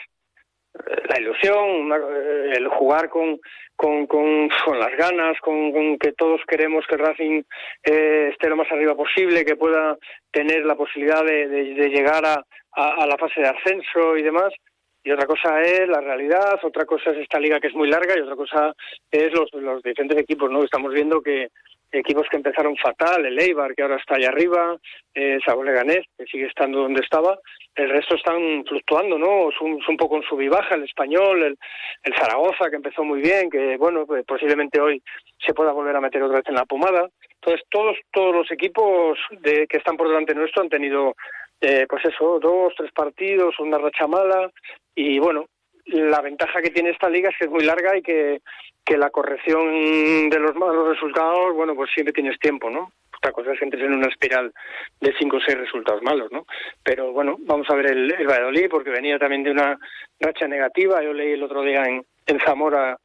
eh, 0.75 1.01
la 1.09 1.19
ilusión, 1.19 1.91
eh, 1.91 2.53
el 2.55 2.69
jugar 2.69 3.09
con, 3.09 3.37
con, 3.75 4.07
con, 4.07 4.47
con 4.65 4.79
las 4.79 4.95
ganas, 4.95 5.37
con, 5.41 5.97
que 5.97 6.13
todos 6.13 6.39
queremos 6.47 6.85
que 6.87 6.95
Racing 6.95 7.43
eh, 7.83 8.29
esté 8.31 8.47
lo 8.47 8.55
más 8.55 8.71
arriba 8.71 8.95
posible, 8.95 9.43
que 9.43 9.57
pueda 9.57 9.97
tener 10.31 10.65
la 10.65 10.75
posibilidad 10.75 11.25
de, 11.25 11.49
de, 11.49 11.89
llegar 11.89 12.25
a, 12.25 12.45
a, 12.71 13.05
la 13.05 13.17
fase 13.17 13.41
de 13.41 13.49
ascenso 13.49 14.15
y 14.15 14.21
demás 14.21 14.53
y 15.03 15.11
otra 15.11 15.25
cosa 15.25 15.61
es 15.61 15.87
la 15.87 16.01
realidad, 16.01 16.59
otra 16.63 16.85
cosa 16.85 17.11
es 17.11 17.17
esta 17.17 17.39
liga 17.39 17.59
que 17.59 17.67
es 17.67 17.75
muy 17.75 17.89
larga 17.89 18.15
y 18.15 18.21
otra 18.21 18.35
cosa 18.35 18.73
es 19.09 19.31
los, 19.33 19.51
los 19.53 19.81
diferentes 19.81 20.19
equipos, 20.19 20.51
¿no? 20.51 20.63
Estamos 20.63 20.93
viendo 20.93 21.21
que 21.21 21.49
equipos 21.91 22.27
que 22.29 22.37
empezaron 22.37 22.77
fatal, 22.77 23.25
el 23.25 23.39
Eibar, 23.39 23.75
que 23.75 23.81
ahora 23.81 23.97
está 23.97 24.15
allá 24.15 24.29
arriba, 24.29 24.77
eh, 25.13 25.39
Sabor 25.45 25.65
Leganés, 25.65 26.05
que 26.17 26.25
sigue 26.25 26.45
estando 26.45 26.79
donde 26.79 27.01
estaba, 27.01 27.37
el 27.75 27.89
resto 27.89 28.15
están 28.15 28.63
fluctuando, 28.65 29.17
¿no? 29.17 29.49
Es 29.49 29.59
un, 29.59 29.97
poco 29.97 30.17
en 30.17 30.23
sub 30.23 30.41
baja, 30.49 30.75
el 30.75 30.83
Español, 30.83 31.43
el, 31.43 31.57
el 32.03 32.15
Zaragoza, 32.15 32.69
que 32.69 32.77
empezó 32.77 33.03
muy 33.03 33.21
bien, 33.21 33.49
que, 33.49 33.77
bueno, 33.77 34.05
pues 34.05 34.25
posiblemente 34.25 34.79
hoy 34.79 35.01
se 35.45 35.53
pueda 35.53 35.71
volver 35.71 35.95
a 35.95 36.01
meter 36.01 36.21
otra 36.23 36.37
vez 36.37 36.47
en 36.47 36.55
la 36.55 36.65
pomada. 36.65 37.09
Entonces, 37.35 37.65
todos, 37.69 37.97
todos 38.11 38.35
los 38.35 38.51
equipos 38.51 39.17
de, 39.41 39.67
que 39.67 39.77
están 39.77 39.97
por 39.97 40.07
delante 40.07 40.35
nuestro 40.35 40.61
han 40.61 40.69
tenido 40.69 41.15
eh, 41.59 41.85
pues 41.87 42.03
eso, 42.05 42.39
dos, 42.39 42.73
tres 42.75 42.91
partidos, 42.91 43.59
una 43.59 43.77
racha 43.77 44.07
mala 44.07 44.51
y 44.95 45.19
bueno, 45.19 45.45
la 45.85 46.21
ventaja 46.21 46.61
que 46.61 46.69
tiene 46.69 46.91
esta 46.91 47.09
liga 47.09 47.29
es 47.29 47.37
que 47.37 47.45
es 47.45 47.51
muy 47.51 47.63
larga 47.63 47.97
y 47.97 48.01
que, 48.01 48.41
que 48.85 48.97
la 48.97 49.09
corrección 49.09 50.29
de 50.29 50.39
los 50.39 50.55
malos 50.55 50.89
resultados, 50.89 51.53
bueno, 51.55 51.75
pues 51.75 51.89
siempre 51.93 52.13
tienes 52.13 52.39
tiempo, 52.39 52.69
¿no? 52.69 52.91
otra 53.21 53.31
cosa 53.33 53.51
es 53.51 53.59
que 53.59 53.65
entres 53.65 53.83
en 53.83 53.93
una 53.93 54.07
espiral 54.07 54.51
de 54.99 55.13
cinco 55.19 55.37
o 55.37 55.39
seis 55.45 55.55
resultados 55.55 56.01
malos, 56.01 56.31
¿no? 56.31 56.45
Pero 56.83 57.11
bueno, 57.13 57.37
vamos 57.41 57.69
a 57.69 57.75
ver 57.75 57.91
el, 57.91 58.11
Valladolid, 58.25 58.67
porque 58.69 58.89
venía 58.89 59.19
también 59.19 59.43
de 59.43 59.51
una 59.51 59.77
racha 60.19 60.47
negativa. 60.47 61.03
Yo 61.03 61.13
leí 61.13 61.33
el 61.33 61.43
otro 61.43 61.61
día 61.61 61.83
en, 61.83 62.03
en 62.25 62.39
Zamora, 62.39 62.97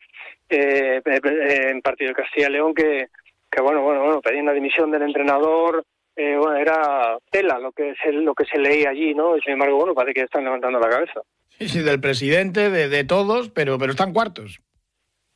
eh, 0.49 1.03
en 1.05 1.83
partido 1.83 2.09
de 2.09 2.15
Castilla 2.15 2.49
y 2.49 2.53
León, 2.53 2.75
que, 2.75 3.09
que 3.51 3.61
bueno, 3.61 3.83
bueno, 3.83 4.05
bueno, 4.05 4.21
pedían 4.23 4.47
la 4.47 4.55
dimisión 4.55 4.91
del 4.91 5.03
entrenador, 5.03 5.85
eh, 6.17 6.37
bueno, 6.39 6.57
era 6.57 7.19
tela 7.31 7.59
lo 7.59 7.73
que 7.73 7.95
se, 8.03 8.11
lo 8.11 8.35
que 8.35 8.47
se 8.47 8.59
leía 8.59 8.89
allí, 8.89 9.15
¿no? 9.15 9.37
Y 9.37 9.43
sin 9.43 9.53
embargo, 9.53 9.77
bueno, 9.77 9.95
parece 9.95 10.15
que 10.15 10.23
están 10.23 10.45
levantando 10.45 10.81
la 10.81 10.89
cabeza. 10.89 11.21
Sí, 11.59 11.69
sí, 11.69 11.83
del 11.83 12.01
presidente, 12.01 12.71
de, 12.71 12.89
de 12.89 13.05
todos, 13.05 13.51
pero, 13.51 13.79
pero 13.79 13.93
están 13.93 14.13
cuartos. 14.13 14.61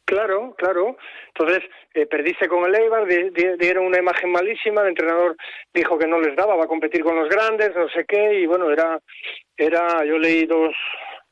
Claro, 0.04 0.54
claro. 0.58 0.96
Entonces, 1.28 1.62
eh, 1.94 2.04
perdiste 2.06 2.48
con 2.48 2.64
el 2.68 2.74
Eibar, 2.74 3.06
di- 3.06 3.30
di- 3.30 3.56
dieron 3.58 3.86
una 3.86 3.98
imagen 3.98 4.30
malísima, 4.32 4.82
el 4.82 4.88
entrenador 4.88 5.36
dijo 5.72 5.96
que 5.98 6.06
no 6.08 6.20
les 6.20 6.34
daba, 6.36 6.56
va 6.56 6.64
a 6.64 6.68
competir 6.68 7.02
con 7.04 7.16
los 7.16 7.28
grandes, 7.28 7.70
no 7.76 7.88
sé 7.88 8.04
qué, 8.06 8.40
y 8.40 8.46
bueno, 8.46 8.70
era, 8.70 8.98
era 9.56 10.04
yo 10.04 10.18
leí 10.18 10.46
dos, 10.46 10.74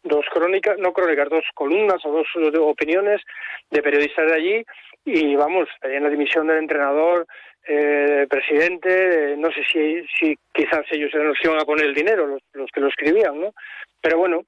dos 0.05 0.25
crónicas, 0.33 0.79
no 0.79 0.93
crónicas, 0.93 1.29
dos 1.29 1.45
columnas 1.55 2.05
o 2.05 2.13
dos 2.13 2.27
opiniones 2.61 3.21
de 3.71 3.83
periodistas 3.83 4.27
de 4.31 4.35
allí, 4.35 4.65
y 5.05 5.35
vamos, 5.35 5.69
en 5.83 6.05
la 6.05 6.11
dimisión 6.11 6.47
del 6.47 6.59
entrenador, 6.59 7.27
eh, 7.67 8.27
presidente, 8.31 9.35
no 9.37 9.51
sé 9.51 9.63
si, 9.73 10.03
si 10.19 10.39
quizás 10.55 10.85
ellos 10.93 11.11
eran 11.13 11.29
los 11.29 11.39
que 11.39 11.49
iban 11.49 11.61
a 11.61 11.65
poner 11.67 11.87
el 11.87 11.95
dinero, 11.95 12.27
los, 12.27 12.41
los 12.53 12.71
que 12.73 12.81
lo 12.81 12.89
escribían, 12.89 13.41
¿no? 13.41 13.53
Pero 14.01 14.19
bueno, 14.19 14.43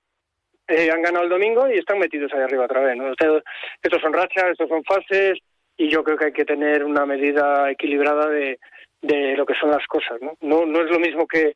eh, 0.70 0.90
han 0.90 1.02
ganado 1.02 1.24
el 1.24 1.30
domingo 1.30 1.68
y 1.68 1.78
están 1.78 1.98
metidos 1.98 2.32
ahí 2.32 2.40
arriba 2.40 2.64
otra 2.64 2.80
vez. 2.80 2.96
¿no? 2.96 3.10
Estos, 3.10 3.42
estos 3.82 4.00
son 4.00 4.12
rachas, 4.12 4.50
estos 4.52 4.68
son 4.68 4.82
fases 4.84 5.38
y 5.76 5.88
yo 5.88 6.02
creo 6.04 6.16
que 6.16 6.26
hay 6.26 6.32
que 6.32 6.44
tener 6.44 6.84
una 6.84 7.04
medida 7.06 7.70
equilibrada 7.70 8.28
de, 8.28 8.58
de 9.02 9.36
lo 9.36 9.46
que 9.46 9.54
son 9.54 9.70
las 9.70 9.86
cosas. 9.86 10.20
¿no? 10.20 10.34
No, 10.40 10.66
no 10.66 10.82
es 10.82 10.90
lo 10.90 10.98
mismo 10.98 11.26
que, 11.26 11.54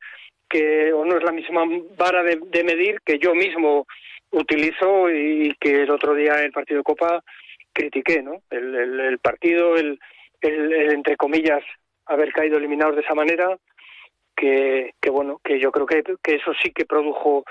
que, 0.48 0.92
o 0.92 1.04
no 1.04 1.16
es 1.16 1.24
la 1.24 1.32
misma 1.32 1.64
vara 1.96 2.22
de, 2.22 2.40
de 2.42 2.64
medir 2.64 3.00
que 3.04 3.18
yo 3.18 3.34
mismo 3.34 3.86
utilizo 4.30 5.10
y 5.10 5.54
que 5.60 5.82
el 5.82 5.90
otro 5.90 6.14
día 6.14 6.38
en 6.38 6.46
el 6.46 6.52
partido 6.52 6.78
de 6.78 6.84
Copa 6.84 7.22
critiqué. 7.72 8.22
¿no? 8.22 8.42
El 8.50 9.18
partido, 9.20 9.76
el, 9.76 9.98
el, 10.40 10.72
el, 10.72 10.92
entre 10.92 11.16
comillas, 11.16 11.62
haber 12.06 12.32
caído 12.32 12.58
eliminados 12.58 12.96
de 12.96 13.02
esa 13.02 13.14
manera, 13.14 13.56
que, 14.36 14.94
que 15.00 15.10
bueno, 15.10 15.40
que 15.44 15.58
yo 15.58 15.70
creo 15.70 15.86
que, 15.86 16.02
que 16.22 16.36
eso 16.36 16.52
sí 16.62 16.72
que 16.72 16.84
produjo 16.84 17.44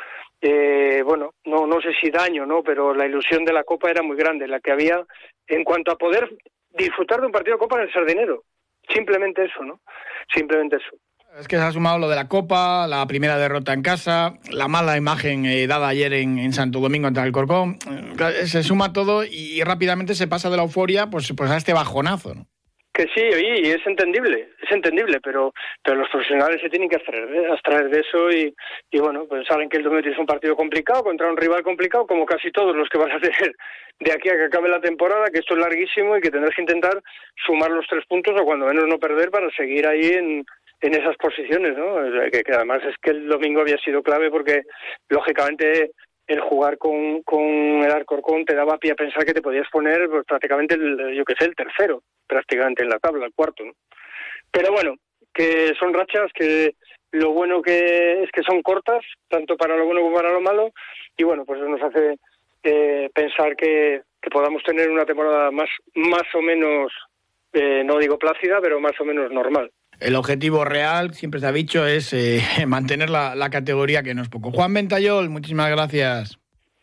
eh, 0.46 1.02
bueno, 1.04 1.36
no, 1.46 1.66
no 1.66 1.80
sé 1.80 1.94
si 2.02 2.12
daño, 2.12 2.46
¿no? 2.46 2.64
Pero 2.64 2.94
la 2.94 3.06
ilusión 3.06 3.46
de 3.46 3.54
la 3.54 3.64
Copa 3.64 3.90
era 3.90 4.04
muy 4.04 4.18
grande, 4.18 4.46
la 4.46 4.60
que 4.60 4.74
había 4.74 5.02
en 5.48 5.64
cuanto 5.64 5.92
a 5.92 5.98
poder 5.98 6.30
disfrutar 6.72 7.22
de 7.22 7.28
un 7.28 7.32
partido 7.32 7.56
de 7.56 7.60
Copa 7.60 7.78
en 7.78 7.88
el 7.88 7.94
Sardinero. 7.94 8.44
Simplemente 8.94 9.46
eso, 9.46 9.64
¿no? 9.64 9.80
Simplemente 10.34 10.76
eso. 10.76 10.98
Es 11.40 11.48
que 11.48 11.56
se 11.56 11.62
ha 11.62 11.72
sumado 11.72 11.98
lo 11.98 12.10
de 12.10 12.18
la 12.18 12.28
Copa, 12.28 12.86
la 12.88 13.08
primera 13.08 13.38
derrota 13.38 13.72
en 13.72 13.82
casa, 13.82 14.34
la 14.52 14.68
mala 14.68 14.98
imagen 14.98 15.46
eh, 15.46 15.66
dada 15.66 15.88
ayer 15.88 16.12
en, 16.14 16.38
en, 16.38 16.52
Santo 16.52 16.80
Domingo 16.80 17.08
ante 17.08 17.22
el 17.22 17.32
Corcón. 17.32 17.80
Eh, 18.20 18.46
se 18.46 18.64
suma 18.64 18.92
todo 18.92 19.24
y, 19.24 19.30
y, 19.30 19.64
rápidamente 19.64 20.14
se 20.14 20.28
pasa 20.28 20.50
de 20.50 20.58
la 20.58 20.64
euforia 20.64 21.10
pues, 21.10 21.34
pues 21.36 21.50
a 21.50 21.58
este 21.58 21.74
bajonazo, 21.74 22.36
¿no? 22.36 22.48
Que 22.94 23.08
sí, 23.16 23.22
y 23.22 23.72
es 23.72 23.86
entendible, 23.88 24.50
es 24.62 24.72
entendible, 24.72 25.20
pero 25.20 25.52
pero 25.84 25.98
los 25.98 26.10
profesionales 26.10 26.62
se 26.62 26.70
tienen 26.70 26.88
que 26.88 26.98
abstraer, 26.98 27.50
abstraer 27.50 27.90
de 27.90 28.02
eso 28.02 28.32
y, 28.32 28.54
y 28.92 29.00
bueno, 29.00 29.26
pues 29.28 29.48
saben 29.48 29.68
que 29.68 29.78
el 29.78 29.84
domingo 29.84 30.08
es 30.08 30.18
un 30.20 30.28
partido 30.28 30.56
complicado 30.56 31.04
contra 31.04 31.28
un 31.28 31.36
rival 31.36 31.64
complicado, 31.64 32.06
como 32.06 32.24
casi 32.26 32.52
todos 32.52 32.76
los 32.76 32.88
que 32.90 33.00
vas 33.00 33.12
a 33.12 33.20
tener 33.20 33.56
de 34.00 34.12
aquí 34.12 34.30
a 34.30 34.34
que 34.34 34.46
acabe 34.46 34.70
la 34.70 34.80
temporada, 34.80 35.32
que 35.32 35.40
esto 35.40 35.56
es 35.56 35.62
larguísimo 35.62 36.18
y 36.18 36.22
que 36.22 36.30
tendrás 36.30 36.54
que 36.56 36.62
intentar 36.62 37.02
sumar 37.46 37.72
los 37.72 37.88
tres 37.88 38.06
puntos 38.06 38.40
o 38.40 38.46
cuando 38.46 38.68
menos 38.68 38.88
no 38.88 39.00
perder 39.00 39.32
para 39.32 39.50
seguir 39.52 39.88
ahí 39.88 40.12
en, 40.12 40.46
en 40.82 40.94
esas 40.94 41.16
posiciones, 41.18 41.76
¿no? 41.78 41.96
Que 42.30 42.44
además 42.54 42.82
es 42.88 42.96
que 43.02 43.12
el 43.12 43.28
domingo 43.28 43.62
había 43.62 43.78
sido 43.78 44.04
clave 44.04 44.30
porque 44.30 44.64
lógicamente 45.10 45.92
el 46.28 46.40
jugar 46.42 46.78
con, 46.78 47.22
con 47.24 47.42
el 47.42 47.92
Alcorcón 47.92 48.46
te 48.46 48.56
daba 48.56 48.78
pie 48.78 48.92
a 48.92 48.96
pensar 48.96 49.26
que 49.26 49.34
te 49.34 49.42
podías 49.42 49.70
poner 49.70 50.10
pues, 50.10 50.26
prácticamente, 50.26 50.76
el, 50.76 51.14
yo 51.16 51.26
qué 51.26 51.36
sé, 51.38 51.46
el 51.46 51.56
tercero, 51.56 52.04
prácticamente 52.28 52.84
en 52.84 52.90
la 52.90 53.00
tabla, 53.00 53.26
el 53.26 53.34
cuarto. 53.34 53.66
¿no? 53.66 53.74
Pero 54.52 54.72
bueno, 54.72 54.96
que 55.34 55.74
son 55.80 55.94
rachas 55.94 56.32
que 56.34 56.76
lo 57.12 57.32
bueno 57.32 57.62
que 57.62 58.24
es 58.24 58.32
que 58.32 58.44
son 58.44 58.62
cortas, 58.62 59.04
tanto 59.28 59.58
para 59.58 59.76
lo 59.76 59.86
bueno 59.86 60.02
como 60.02 60.16
para 60.16 60.32
lo 60.32 60.42
malo, 60.42 60.72
y 61.18 61.24
bueno, 61.24 61.46
pues 61.46 61.60
eso 61.60 61.70
nos 61.70 61.82
hace 61.82 62.18
eh, 62.64 63.10
pensar 63.14 63.56
que, 63.56 64.02
que 64.22 64.30
podamos 64.30 64.64
tener 64.64 64.90
una 64.90 65.06
temporada 65.06 65.52
más, 65.52 65.70
más 65.96 66.24
o 66.34 66.42
menos, 66.42 66.92
eh, 67.52 67.84
no 67.84 67.98
digo 68.00 68.18
plácida, 68.18 68.60
pero 68.62 68.80
más 68.80 69.00
o 69.00 69.06
menos 69.06 69.32
normal. 69.32 69.72
El 70.00 70.16
objetivo 70.16 70.66
real, 70.66 71.14
siempre 71.14 71.40
se 71.40 71.48
ha 71.48 71.52
dicho, 71.52 71.86
es 71.86 72.14
eh, 72.14 72.42
mantener 72.68 73.10
la, 73.10 73.36
la, 73.36 73.50
categoría, 73.50 74.04
que 74.04 74.14
no 74.14 74.22
es 74.22 74.30
poco. 74.30 74.52
Juan 74.52 74.74
Ventayol, 74.74 75.30
muchísimas 75.30 75.70
gracias. 75.70 76.38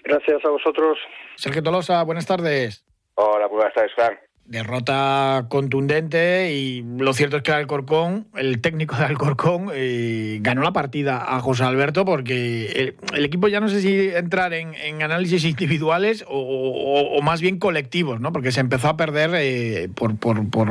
Gracias 0.05 0.45
a 0.45 0.49
vosotros. 0.49 0.99
Sergio 1.37 1.63
Tolosa, 1.63 2.03
buenas 2.03 2.27
tardes. 2.27 2.85
Hola, 3.15 3.47
buenas 3.47 3.75
tardes, 3.75 3.93
Fran. 3.95 4.19
Derrota 4.51 5.47
contundente 5.49 6.51
y 6.51 6.83
lo 6.99 7.13
cierto 7.13 7.37
es 7.37 7.45
que 7.45 7.53
Alcorcón, 7.53 8.27
el 8.37 8.61
técnico 8.61 8.97
de 8.97 9.05
Alcorcón, 9.05 9.69
eh, 9.73 10.39
ganó 10.41 10.63
la 10.63 10.73
partida 10.73 11.37
a 11.37 11.39
José 11.39 11.63
Alberto 11.63 12.05
porque 12.05 12.97
el, 13.15 13.25
equipo 13.25 13.47
ya 13.47 13.61
no 13.61 13.69
sé 13.69 13.81
si 13.81 14.09
entrar 14.09 14.53
en, 14.53 14.75
análisis 15.03 15.45
individuales 15.45 16.25
o, 16.27 17.17
más 17.23 17.41
bien 17.41 17.61
colectivos, 17.61 18.21
¿no? 18.21 18.33
Porque 18.33 18.51
se 18.51 18.59
empezó 18.59 18.89
a 18.89 18.97
perder 18.97 19.31
eh, 19.35 19.89
por, 19.95 20.19
por, 20.19 20.51
por, 20.51 20.69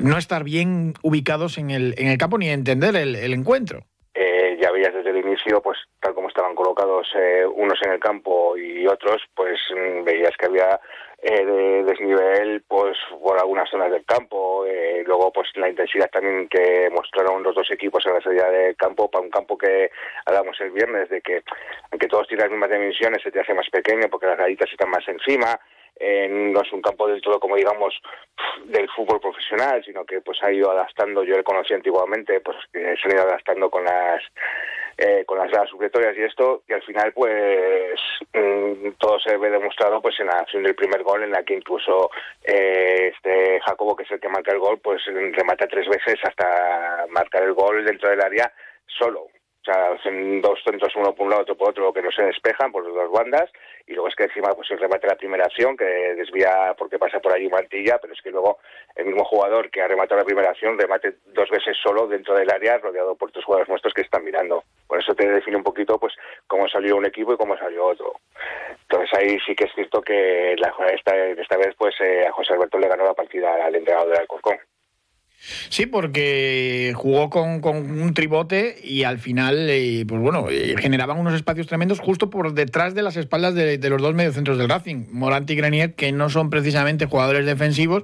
no 0.00 0.18
estar 0.18 0.42
bien 0.42 0.94
ubicados 1.02 1.56
en 1.58 1.70
el, 1.70 1.94
en 1.96 2.08
el 2.08 2.18
campo 2.18 2.36
ni 2.36 2.48
entender 2.48 2.96
el, 2.96 3.14
el 3.14 3.32
encuentro. 3.32 3.84
Eh, 4.16 4.58
ya 4.60 4.72
veías 4.72 4.92
desde 4.92 5.10
el 5.10 5.18
inicio, 5.18 5.62
pues 5.62 5.78
tal 6.00 6.14
como 6.14 6.28
estaban 6.28 6.56
colocados 6.56 7.06
eh, 7.16 7.46
unos 7.46 7.78
en 7.84 7.92
el 7.92 8.00
campo 8.00 8.56
y 8.56 8.88
otros, 8.88 9.22
pues 9.36 9.60
veías 10.04 10.36
que 10.36 10.46
había 10.46 10.80
eh, 11.26 11.42
de 11.46 11.84
desnivel 11.84 12.62
pues 12.68 12.98
por 13.18 13.38
algunas 13.38 13.70
zonas 13.70 13.90
del 13.90 14.04
campo. 14.04 14.66
Eh, 14.66 15.02
luego 15.06 15.32
pues 15.32 15.48
la 15.54 15.70
intensidad 15.70 16.10
también 16.10 16.48
que 16.48 16.90
mostraron 16.92 17.42
los 17.42 17.54
dos 17.54 17.70
equipos 17.70 18.04
en 18.04 18.12
la 18.12 18.20
salida 18.20 18.50
del 18.50 18.76
campo 18.76 19.10
para 19.10 19.24
un 19.24 19.30
campo 19.30 19.56
que 19.56 19.90
hablamos 20.26 20.60
el 20.60 20.70
viernes 20.70 21.08
de 21.08 21.22
que 21.22 21.42
aunque 21.90 22.08
todos 22.08 22.28
tienen 22.28 22.44
las 22.44 22.50
mismas 22.50 22.70
dimensiones 22.70 23.22
se 23.22 23.30
te 23.30 23.40
hace 23.40 23.54
más 23.54 23.70
pequeño 23.70 24.08
porque 24.10 24.26
las 24.26 24.36
gallitas 24.36 24.70
están 24.70 24.90
más 24.90 25.08
encima 25.08 25.58
eh, 25.96 26.28
no 26.28 26.60
es 26.62 26.72
un 26.72 26.82
campo 26.82 27.06
del 27.06 27.20
todo 27.20 27.38
como 27.38 27.56
digamos 27.56 27.94
del 28.64 28.88
fútbol 28.90 29.20
profesional 29.20 29.82
sino 29.84 30.04
que 30.04 30.20
pues 30.20 30.42
ha 30.42 30.52
ido 30.52 30.70
adaptando 30.70 31.22
yo 31.24 31.36
le 31.36 31.44
conocí 31.44 31.74
antiguamente 31.74 32.40
pues 32.40 32.56
se 32.72 32.80
han 32.80 33.12
ido 33.12 33.22
adaptando 33.22 33.70
con 33.70 33.84
las 33.84 34.22
eh, 34.96 35.24
con 35.26 35.38
las 35.38 35.50
gradas 35.50 35.70
supletorias 35.70 36.16
y 36.16 36.22
esto, 36.22 36.62
y 36.68 36.72
al 36.72 36.82
final 36.82 37.12
pues 37.12 37.98
mmm, 38.32 38.90
todo 38.98 39.18
se 39.18 39.36
ve 39.36 39.50
demostrado 39.50 40.00
pues 40.00 40.18
en 40.20 40.26
la 40.26 40.34
acción 40.34 40.62
del 40.62 40.76
primer 40.76 41.02
gol 41.02 41.24
en 41.24 41.32
la 41.32 41.42
que 41.42 41.54
incluso 41.54 42.10
eh, 42.44 43.12
este 43.12 43.60
Jacobo, 43.60 43.96
que 43.96 44.04
es 44.04 44.10
el 44.12 44.20
que 44.20 44.28
marca 44.28 44.52
el 44.52 44.60
gol, 44.60 44.78
pues 44.78 45.02
remata 45.06 45.66
tres 45.66 45.88
veces 45.88 46.14
hasta 46.22 47.06
marcar 47.10 47.42
el 47.42 47.54
gol 47.54 47.84
dentro 47.84 48.08
del 48.08 48.20
área 48.20 48.52
solo. 48.86 49.26
O 49.64 49.72
sea, 49.72 49.92
hacen 49.92 50.42
dos 50.42 50.60
centros, 50.62 50.94
uno 50.94 51.14
por 51.14 51.24
un 51.24 51.30
lado, 51.30 51.42
otro 51.42 51.56
por 51.56 51.70
otro, 51.70 51.90
que 51.90 52.02
no 52.02 52.10
se 52.10 52.22
despejan 52.22 52.70
por 52.70 52.84
las 52.84 52.92
dos 52.92 53.10
bandas, 53.10 53.50
y 53.86 53.94
luego 53.94 54.08
es 54.08 54.14
que 54.14 54.24
encima 54.24 54.52
pues 54.52 54.70
el 54.70 54.78
remate 54.78 55.06
la 55.06 55.16
primera 55.16 55.46
acción, 55.46 55.74
que 55.74 55.84
desvía 55.84 56.74
porque 56.76 56.98
pasa 56.98 57.18
por 57.18 57.32
allí 57.32 57.48
Mantilla, 57.48 57.96
pero 57.98 58.12
es 58.12 58.20
que 58.20 58.30
luego 58.30 58.58
el 58.94 59.06
mismo 59.06 59.24
jugador 59.24 59.70
que 59.70 59.80
ha 59.80 59.88
rematado 59.88 60.20
la 60.20 60.26
primera 60.26 60.50
acción 60.50 60.78
remate 60.78 61.14
dos 61.32 61.48
veces 61.48 61.78
solo 61.82 62.06
dentro 62.06 62.34
del 62.34 62.50
área, 62.50 62.76
rodeado 62.76 63.14
por 63.14 63.32
tres 63.32 63.42
jugadores 63.46 63.70
nuestros 63.70 63.94
que 63.94 64.02
están 64.02 64.22
mirando. 64.22 64.64
Por 64.86 64.98
eso 64.98 65.14
te 65.14 65.26
define 65.26 65.56
un 65.56 65.62
poquito 65.62 65.98
pues 65.98 66.12
cómo 66.46 66.68
salió 66.68 66.96
un 66.96 67.06
equipo 67.06 67.32
y 67.32 67.38
cómo 67.38 67.56
salió 67.56 67.86
otro. 67.86 68.12
Entonces 68.82 69.10
ahí 69.18 69.38
sí 69.46 69.54
que 69.54 69.64
es 69.64 69.72
cierto 69.74 70.02
que 70.02 70.56
la, 70.58 70.74
esta, 70.88 71.16
esta 71.16 71.56
vez 71.56 71.74
pues 71.78 71.94
eh, 72.00 72.26
a 72.26 72.32
José 72.32 72.52
Alberto 72.52 72.78
le 72.78 72.88
ganó 72.88 73.04
la 73.04 73.14
partida 73.14 73.64
al 73.64 73.74
entrenador 73.74 74.10
del 74.10 74.20
Alcorcón. 74.20 74.58
Sí, 75.68 75.86
porque 75.86 76.92
jugó 76.94 77.30
con, 77.30 77.64
un 77.74 78.14
tribote 78.14 78.76
y 78.82 79.04
al 79.04 79.18
final, 79.18 79.68
eh, 79.70 80.04
pues 80.06 80.20
bueno, 80.20 80.46
eh, 80.50 80.74
generaban 80.78 81.18
unos 81.18 81.34
espacios 81.34 81.66
tremendos 81.66 82.00
justo 82.00 82.30
por 82.30 82.54
detrás 82.54 82.94
de 82.94 83.02
las 83.02 83.16
espaldas 83.16 83.54
de, 83.54 83.78
los 83.88 84.00
dos 84.00 84.14
mediocentros 84.14 84.58
del 84.58 84.68
Racing, 84.68 85.06
Morant 85.12 85.50
y 85.50 85.54
Grenier, 85.54 85.94
que 85.94 86.12
no 86.12 86.30
son 86.30 86.50
precisamente 86.50 87.06
jugadores 87.06 87.46
defensivos. 87.46 88.02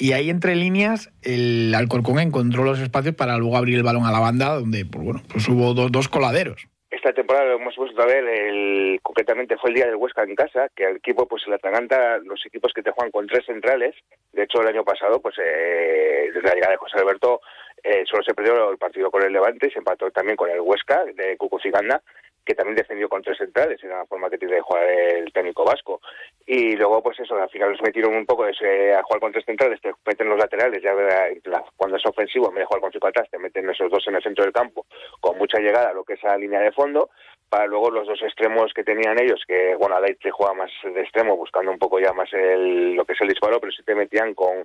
Y 0.00 0.12
ahí 0.12 0.30
entre 0.30 0.54
líneas 0.54 1.10
el 1.22 1.74
Alcorcón 1.74 2.20
encontró 2.20 2.62
los 2.62 2.78
espacios 2.78 3.16
para 3.16 3.36
luego 3.36 3.56
abrir 3.56 3.76
el 3.76 3.82
balón 3.82 4.06
a 4.06 4.12
la 4.12 4.20
banda, 4.20 4.54
donde 4.54 4.84
pues 4.84 5.04
bueno, 5.04 5.22
pues 5.28 5.48
hubo 5.48 5.74
dos 5.74 6.08
coladeros 6.08 6.68
esta 6.98 7.12
temporada 7.12 7.46
lo 7.46 7.56
hemos 7.56 7.76
vuelto 7.76 8.02
a 8.02 8.06
ver, 8.06 8.24
el, 8.24 8.98
concretamente 9.02 9.56
fue 9.56 9.70
el 9.70 9.76
día 9.76 9.86
del 9.86 9.96
Huesca 9.96 10.24
en 10.24 10.34
casa, 10.34 10.68
que 10.74 10.84
el 10.84 10.96
equipo 10.96 11.26
pues 11.26 11.42
se 11.42 11.50
le 11.50 11.56
atraganta 11.56 12.18
los 12.18 12.44
equipos 12.44 12.72
que 12.74 12.82
te 12.82 12.90
juegan 12.90 13.12
con 13.12 13.26
tres 13.26 13.46
centrales. 13.46 13.94
De 14.32 14.42
hecho, 14.42 14.60
el 14.60 14.68
año 14.68 14.84
pasado, 14.84 15.20
pues 15.20 15.36
eh, 15.38 16.30
desde 16.34 16.48
la 16.48 16.54
llegada 16.54 16.72
de 16.72 16.78
José 16.78 16.98
Alberto, 16.98 17.40
eh, 17.82 18.04
solo 18.10 18.22
se 18.24 18.34
perdió 18.34 18.70
el 18.70 18.78
partido 18.78 19.10
con 19.10 19.22
el 19.22 19.32
Levante 19.32 19.68
y 19.68 19.70
se 19.70 19.78
empató 19.78 20.10
también 20.10 20.36
con 20.36 20.50
el 20.50 20.60
Huesca 20.60 21.04
de 21.04 21.36
Cucuciganda, 21.36 22.02
que 22.48 22.54
también 22.54 22.76
defendió 22.76 23.10
con 23.10 23.20
tres 23.20 23.36
centrales, 23.36 23.78
era 23.84 23.98
la 23.98 24.06
forma 24.06 24.30
que 24.30 24.38
tiene 24.38 24.54
de 24.54 24.62
jugar 24.62 24.84
el 24.88 25.30
técnico 25.34 25.66
vasco. 25.66 26.00
Y 26.46 26.76
luego, 26.76 27.02
pues 27.02 27.20
eso, 27.20 27.36
al 27.36 27.50
final 27.50 27.72
los 27.72 27.82
metieron 27.82 28.16
un 28.16 28.24
poco 28.24 28.46
ese, 28.46 28.94
a 28.94 29.02
jugar 29.02 29.20
con 29.20 29.32
tres 29.32 29.44
centrales, 29.44 29.78
te 29.82 29.92
meten 30.06 30.30
los 30.30 30.38
laterales, 30.38 30.82
ya 30.82 30.94
cuando 31.76 31.98
es 31.98 32.06
ofensivo, 32.06 32.48
en 32.48 32.54
vez 32.54 32.62
de 32.62 32.66
jugar 32.66 32.90
atrás, 33.06 33.28
te 33.30 33.38
meten 33.38 33.68
esos 33.68 33.90
dos 33.90 34.02
en 34.08 34.14
el 34.14 34.22
centro 34.22 34.44
del 34.44 34.54
campo, 34.54 34.86
con 35.20 35.36
mucha 35.36 35.58
llegada 35.58 35.90
a 35.90 35.92
lo 35.92 36.04
que 36.04 36.14
es 36.14 36.22
la 36.22 36.38
línea 36.38 36.60
de 36.60 36.72
fondo, 36.72 37.10
para 37.48 37.66
luego 37.66 37.90
los 37.90 38.06
dos 38.06 38.20
extremos 38.22 38.72
que 38.74 38.84
tenían 38.84 39.20
ellos, 39.20 39.42
que 39.46 39.74
bueno, 39.76 39.96
Adait 39.96 40.20
se 40.22 40.30
juega 40.30 40.54
más 40.54 40.70
de 40.82 41.00
extremo, 41.00 41.36
buscando 41.36 41.70
un 41.70 41.78
poco 41.78 41.98
ya 41.98 42.12
más 42.12 42.32
el, 42.32 42.94
lo 42.94 43.04
que 43.04 43.14
es 43.14 43.20
el 43.20 43.28
disparo, 43.28 43.60
pero 43.60 43.72
si 43.72 43.82
te 43.82 43.94
metían 43.94 44.34
con, 44.34 44.64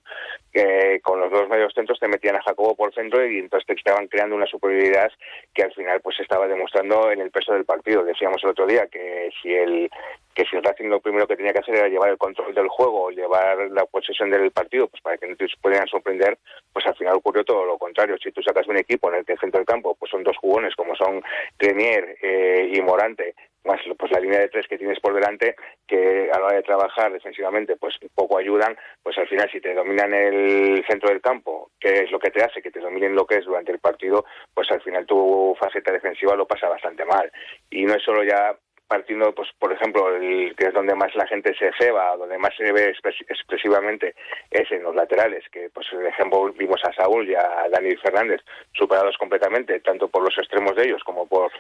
eh, 0.53 0.99
con 1.01 1.19
los 1.19 1.31
dos 1.31 1.47
medios 1.49 1.73
centros, 1.73 1.99
te 1.99 2.07
metían 2.07 2.35
a 2.35 2.43
Jacobo 2.43 2.75
por 2.75 2.93
centro 2.93 3.25
y 3.25 3.39
entonces 3.39 3.67
te 3.67 3.73
estaban 3.73 4.07
creando 4.07 4.35
una 4.35 4.47
superioridad 4.47 5.11
que 5.53 5.63
al 5.63 5.73
final 5.73 6.01
pues 6.01 6.19
estaba 6.19 6.47
demostrando 6.47 7.11
en 7.11 7.21
el 7.21 7.31
peso 7.31 7.53
del 7.53 7.65
partido. 7.65 8.03
Decíamos 8.03 8.43
el 8.43 8.49
otro 8.49 8.65
día 8.65 8.87
que 8.87 9.29
si 9.41 9.53
el 9.53 9.89
que 10.33 10.45
si 10.45 10.55
el 10.55 10.63
Racing 10.63 10.85
lo 10.85 10.99
primero 10.99 11.27
que 11.27 11.35
tenía 11.35 11.53
que 11.53 11.59
hacer 11.59 11.75
era 11.75 11.87
llevar 11.87 12.09
el 12.09 12.17
control 12.17 12.53
del 12.53 12.67
juego, 12.67 13.11
llevar 13.11 13.69
la 13.71 13.85
posesión 13.85 14.29
del 14.29 14.51
partido, 14.51 14.87
pues 14.87 15.01
para 15.01 15.17
que 15.17 15.27
no 15.27 15.35
te 15.35 15.47
pudieran 15.61 15.87
sorprender, 15.87 16.37
pues 16.71 16.85
al 16.85 16.95
final 16.95 17.15
ocurrió 17.15 17.43
todo 17.43 17.65
lo 17.65 17.77
contrario. 17.77 18.17
Si 18.21 18.31
tú 18.31 18.41
sacas 18.41 18.67
un 18.67 18.77
equipo 18.77 19.09
en 19.09 19.19
el 19.19 19.25
que 19.25 19.33
el 19.33 19.39
centro 19.39 19.59
del 19.59 19.67
campo 19.67 19.95
pues 19.95 20.11
son 20.11 20.23
dos 20.23 20.37
jugones 20.37 20.75
como 20.75 20.95
son 20.95 21.23
Premier 21.57 22.17
eh, 22.21 22.71
y 22.73 22.81
Morante, 22.81 23.35
más 23.63 23.79
pues 23.97 24.11
la 24.11 24.19
línea 24.19 24.39
de 24.39 24.49
tres 24.49 24.67
que 24.67 24.77
tienes 24.77 24.99
por 24.99 25.13
delante, 25.13 25.55
que 25.87 26.29
a 26.31 26.39
la 26.39 26.45
hora 26.45 26.55
de 26.57 26.63
trabajar 26.63 27.11
defensivamente 27.11 27.75
pues 27.77 27.97
poco 28.13 28.37
ayudan, 28.37 28.75
pues 29.01 29.17
al 29.17 29.27
final 29.27 29.49
si 29.51 29.61
te 29.61 29.73
dominan 29.73 30.13
el 30.13 30.83
centro 30.87 31.09
del 31.09 31.21
campo, 31.21 31.71
que 31.79 32.03
es 32.03 32.11
lo 32.11 32.19
que 32.19 32.31
te 32.31 32.43
hace 32.43 32.61
que 32.61 32.71
te 32.71 32.79
dominen 32.79 33.15
lo 33.15 33.25
que 33.25 33.37
es 33.37 33.45
durante 33.45 33.71
el 33.71 33.79
partido, 33.79 34.25
pues 34.53 34.69
al 34.71 34.81
final 34.81 35.05
tu 35.05 35.55
faceta 35.59 35.91
defensiva 35.91 36.35
lo 36.35 36.47
pasa 36.47 36.67
bastante 36.67 37.05
mal. 37.05 37.31
Y 37.69 37.83
no 37.85 37.95
es 37.95 38.03
solo 38.03 38.23
ya 38.23 38.55
partiendo, 38.93 39.33
pues 39.33 39.49
por 39.57 39.73
ejemplo, 39.73 40.15
el, 40.15 40.55
que 40.55 40.65
es 40.67 40.73
donde 40.73 40.93
más 40.93 41.15
la 41.15 41.25
gente 41.25 41.51
se 41.57 41.71
ceba, 41.79 42.15
donde 42.15 42.37
más 42.37 42.55
se 42.55 42.71
ve 42.71 42.93
expresivamente, 43.27 44.13
es 44.51 44.71
en 44.71 44.83
los 44.83 44.93
laterales, 44.93 45.43
que 45.51 45.71
pues 45.73 45.87
por 45.89 46.05
ejemplo 46.05 46.53
vimos 46.53 46.79
a 46.83 46.93
Saúl 46.93 47.27
y 47.27 47.33
a 47.33 47.65
Dani 47.71 47.95
Fernández 47.95 48.41
superados 48.71 49.17
completamente, 49.17 49.79
tanto 49.79 50.09
por 50.09 50.21
los 50.21 50.37
extremos 50.37 50.75
de 50.75 50.83
ellos 50.83 51.01
como 51.03 51.25
por 51.25 51.51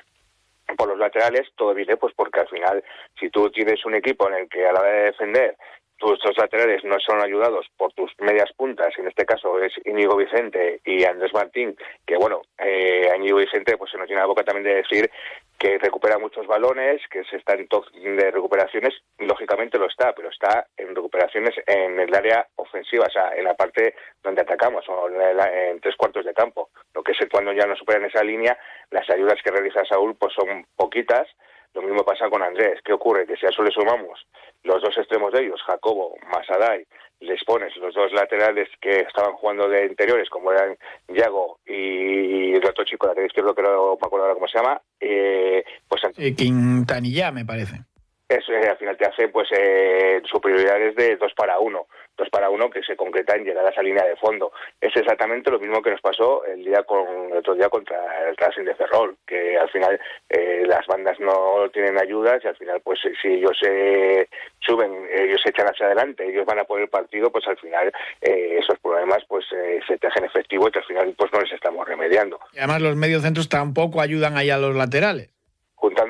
por 0.77 0.87
los 0.87 0.99
laterales, 0.99 1.49
todo 1.55 1.73
viene 1.73 1.97
pues 1.97 2.13
porque 2.15 2.41
al 2.41 2.47
final, 2.49 2.83
si 3.19 3.31
tú 3.31 3.49
tienes 3.49 3.83
un 3.83 3.95
equipo 3.95 4.27
en 4.29 4.35
el 4.35 4.47
que 4.47 4.67
a 4.67 4.73
la 4.73 4.81
hora 4.81 4.91
de 4.91 5.03
defender 5.05 5.57
tus 5.97 6.19
dos 6.19 6.37
laterales 6.37 6.83
no 6.83 6.99
son 6.99 7.19
ayudados 7.23 7.65
por 7.77 7.93
tus 7.93 8.11
medias 8.19 8.51
puntas, 8.55 8.93
en 8.99 9.07
este 9.07 9.25
caso 9.25 9.59
es 9.59 9.73
Íñigo 9.85 10.17
Vicente 10.17 10.81
y 10.85 11.03
Andrés 11.03 11.33
Martín, 11.33 11.75
que 12.05 12.15
bueno, 12.17 12.41
eh, 12.59 13.09
Íñigo 13.15 13.37
Vicente 13.37 13.77
pues 13.77 13.89
se 13.89 13.97
nos 13.97 14.05
tiene 14.05 14.21
la 14.21 14.27
boca 14.27 14.43
también 14.43 14.65
de 14.65 14.75
decir 14.83 15.09
que 15.57 15.77
recupera 15.77 16.17
muchos 16.19 16.45
balones, 16.45 17.01
que 17.09 17.23
se 17.25 17.37
está 17.37 17.53
en 17.53 17.67
top 17.67 17.89
de 17.91 18.31
recuperaciones, 18.31 18.93
lógicamente 19.19 19.77
lo 19.77 19.87
está, 19.87 20.13
pero 20.13 20.29
está 20.29 20.67
en 20.75 20.95
recuperaciones 20.95 21.55
en 21.65 21.99
el 21.99 22.13
área 22.13 22.47
ofensiva, 22.55 23.05
o 23.07 23.11
sea, 23.11 23.31
en 23.35 23.45
la 23.45 23.53
parte 23.53 23.95
donde 24.21 24.41
atacamos, 24.41 24.83
o 24.89 25.09
en, 25.09 25.79
tres 25.79 25.95
cuartos 25.95 26.25
de 26.25 26.33
campo. 26.33 26.69
Lo 26.93 27.03
que 27.03 27.13
es 27.13 27.17
cuando 27.31 27.53
ya 27.53 27.65
no 27.65 27.75
superan 27.75 28.05
esa 28.05 28.23
línea, 28.23 28.57
las 28.91 29.09
ayudas 29.09 29.39
que 29.43 29.51
realiza 29.51 29.85
Saúl 29.85 30.15
pues 30.15 30.33
son 30.33 30.65
poquitas, 30.75 31.27
lo 31.73 31.81
mismo 31.81 32.03
pasa 32.03 32.29
con 32.29 32.43
Andrés. 32.43 32.79
¿Qué 32.83 32.93
ocurre? 32.93 33.25
Que 33.25 33.35
si 33.35 33.45
a 33.45 33.49
eso 33.49 33.63
le 33.63 33.71
sumamos 33.71 34.25
los 34.63 34.81
dos 34.81 34.97
extremos 34.97 35.31
de 35.33 35.45
ellos, 35.45 35.61
Jacobo, 35.65 36.15
Masadai, 36.31 36.85
les 37.19 37.43
pones 37.43 37.75
los 37.77 37.93
dos 37.93 38.11
laterales 38.13 38.69
que 38.81 38.99
estaban 39.01 39.33
jugando 39.33 39.67
de 39.69 39.85
interiores, 39.85 40.29
como 40.29 40.51
eran 40.51 40.77
Yago 41.07 41.59
y 41.65 42.53
el 42.53 42.65
otro 42.65 42.83
chico, 42.83 43.07
lateral 43.07 43.27
izquierdo, 43.27 43.55
que 43.55 43.61
no 43.61 43.97
me 43.99 44.05
acuerdo 44.05 44.25
ahora 44.25 44.35
cómo 44.35 44.47
se 44.47 44.57
llama, 44.57 44.81
eh, 44.99 45.63
pues... 45.87 46.01
Eh, 46.17 46.35
Quintanilla, 46.35 47.31
me 47.31 47.45
parece. 47.45 47.81
Eso 48.27 48.51
eh, 48.51 48.67
al 48.69 48.77
final 48.77 48.97
te 48.97 49.05
hace 49.05 49.27
pues 49.27 49.47
eh, 49.51 50.21
superioridades 50.25 50.95
de 50.95 51.17
dos 51.17 51.33
para 51.35 51.59
uno 51.59 51.87
dos 52.17 52.29
para 52.29 52.49
uno 52.49 52.69
que 52.69 52.83
se 52.83 52.95
concreta 52.95 53.35
en 53.35 53.43
llegar 53.43 53.65
a 53.65 53.69
esa 53.69 53.81
línea 53.81 54.05
de 54.05 54.15
fondo. 54.15 54.51
Es 54.79 54.95
exactamente 54.95 55.51
lo 55.51 55.59
mismo 55.59 55.81
que 55.81 55.91
nos 55.91 56.01
pasó 56.01 56.45
el 56.45 56.63
día 56.63 56.83
con 56.83 57.31
el 57.31 57.37
otro 57.37 57.55
día 57.55 57.69
contra 57.69 58.29
el 58.29 58.37
Racing 58.37 58.65
de 58.65 58.75
Ferrol, 58.75 59.17
que 59.25 59.57
al 59.57 59.69
final 59.69 59.99
eh, 60.29 60.63
las 60.65 60.85
bandas 60.87 61.19
no 61.19 61.69
tienen 61.71 61.97
ayudas 61.97 62.43
y 62.43 62.47
al 62.47 62.55
final 62.55 62.81
pues 62.81 62.99
si 63.21 63.27
ellos 63.27 63.57
se 63.59 64.29
suben, 64.59 65.07
ellos 65.11 65.41
se 65.41 65.49
echan 65.49 65.67
hacia 65.67 65.87
adelante, 65.87 66.27
ellos 66.27 66.45
van 66.45 66.59
a 66.59 66.63
poner 66.63 66.83
el 66.83 66.89
partido, 66.89 67.31
pues 67.31 67.47
al 67.47 67.57
final 67.57 67.91
eh, 68.21 68.59
esos 68.59 68.79
problemas 68.79 69.23
pues 69.27 69.45
eh, 69.53 69.79
se 69.87 69.97
te 69.97 70.07
hacen 70.07 70.25
efectivo 70.25 70.69
y 70.73 70.77
al 70.77 70.85
final 70.85 71.13
pues 71.17 71.31
no 71.33 71.41
les 71.41 71.51
estamos 71.51 71.87
remediando. 71.87 72.39
Y 72.53 72.59
además 72.59 72.81
los 72.81 72.95
medios 72.95 73.23
centros 73.23 73.49
tampoco 73.49 74.01
ayudan 74.01 74.37
ahí 74.37 74.49
a 74.49 74.57
los 74.57 74.75
laterales 74.75 75.32